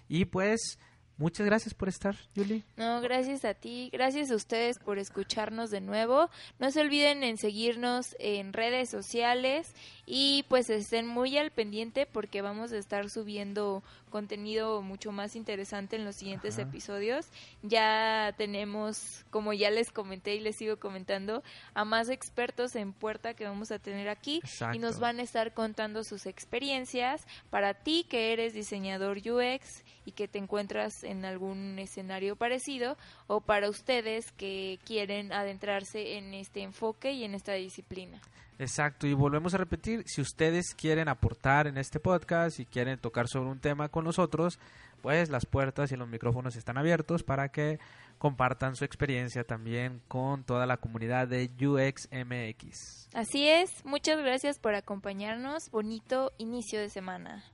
Y 0.09 0.27
pues, 0.27 0.79
muchas 1.19 1.47
gracias 1.47 1.75
por 1.75 1.89
estar, 1.89 2.17
Julie. 2.35 2.65
No, 2.77 3.01
gracias 3.01 3.45
a 3.45 3.55
ti, 3.55 3.91
gracias 3.93 4.31
a 4.31 4.35
ustedes 4.35 4.79
por 4.79 4.99
escucharnos 4.99 5.71
de 5.71 5.81
nuevo. 5.81 6.31
No 6.59 6.71
se 6.71 6.81
olviden 6.81 7.23
en 7.23 7.39
seguirnos 7.39 8.17
en 8.19 8.53
redes 8.53 8.89
sociales 8.89 9.73
y 10.07 10.45
pues 10.49 10.71
estén 10.71 11.07
muy 11.07 11.37
al 11.39 11.51
pendiente 11.51 12.07
porque 12.07 12.43
vamos 12.43 12.73
a 12.73 12.79
estar 12.79 13.11
subiendo 13.11 13.83
contenido 14.11 14.83
mucho 14.83 15.13
más 15.13 15.37
interesante 15.37 15.97
en 15.97 16.05
los 16.05 16.17
siguientes 16.17 16.59
Ajá. 16.59 16.69
episodios. 16.69 17.27
Ya 17.63 18.35
tenemos, 18.39 19.25
como 19.31 19.53
ya 19.53 19.71
les 19.71 19.93
comenté 19.93 20.35
y 20.37 20.41
les 20.41 20.57
sigo 20.57 20.79
comentando, 20.79 21.43
a 21.75 21.85
más 21.85 22.09
expertos 22.09 22.77
en 22.77 22.93
puerta 22.93 23.35
que 23.35 23.45
vamos 23.45 23.71
a 23.73 23.79
tener 23.79 24.09
aquí 24.09 24.41
y 24.73 24.79
nos 24.79 25.01
van 25.01 25.19
a 25.19 25.23
estar 25.23 25.55
contando 25.55 26.05
sus 26.05 26.27
experiencias 26.27 27.27
para 27.51 27.75
ti 27.75 28.07
que 28.09 28.33
eres 28.33 28.55
diseñador 28.55 29.19
UX 29.19 29.85
y 30.07 30.13
que 30.13 30.29
te 30.29 30.39
encuentras 30.39 31.03
en 31.03 31.27
algún 31.27 31.79
escenario 31.79 32.37
parecido 32.37 32.97
o 33.27 33.43
para 33.43 33.69
ustedes 33.69 34.33
que 34.33 34.79
quieren 34.87 35.33
adentrarse 35.33 36.17
en 36.17 36.33
este 36.33 36.63
enfoque 36.63 37.13
y 37.13 37.25
en 37.25 37.35
esta 37.35 37.53
disciplina. 37.53 38.23
Exacto, 38.59 39.07
y 39.07 39.13
volvemos 39.13 39.53
a 39.53 39.59
repetir, 39.59 40.03
si 40.07 40.23
ustedes 40.23 40.75
quieren 40.75 41.09
aportar 41.09 41.67
en 41.67 41.77
este 41.77 42.01
podcast 42.01 42.59
y 42.59 42.65
quieren 42.65 42.99
tocar 42.99 43.29
sobre 43.29 43.51
un 43.51 43.61
tema 43.61 43.91
con 43.91 44.05
nosotros, 44.05 44.59
pues 45.03 45.29
las 45.29 45.45
puertas 45.45 45.93
y 45.93 45.97
los 45.97 46.09
micrófonos 46.09 46.57
están 46.57 46.79
abiertos 46.79 47.23
para 47.23 47.51
que 47.51 47.79
compartan 48.17 48.75
su 48.75 48.85
experiencia 48.87 49.45
también 49.45 50.01
con 50.09 50.43
toda 50.45 50.65
la 50.65 50.79
comunidad 50.79 51.29
de 51.29 51.51
UXMX. 51.61 53.11
Así 53.13 53.47
es, 53.47 53.85
muchas 53.85 54.19
gracias 54.19 54.59
por 54.59 54.75
acompañarnos, 54.75 55.71
bonito 55.71 56.33
inicio 56.39 56.81
de 56.81 56.89
semana. 56.89 57.45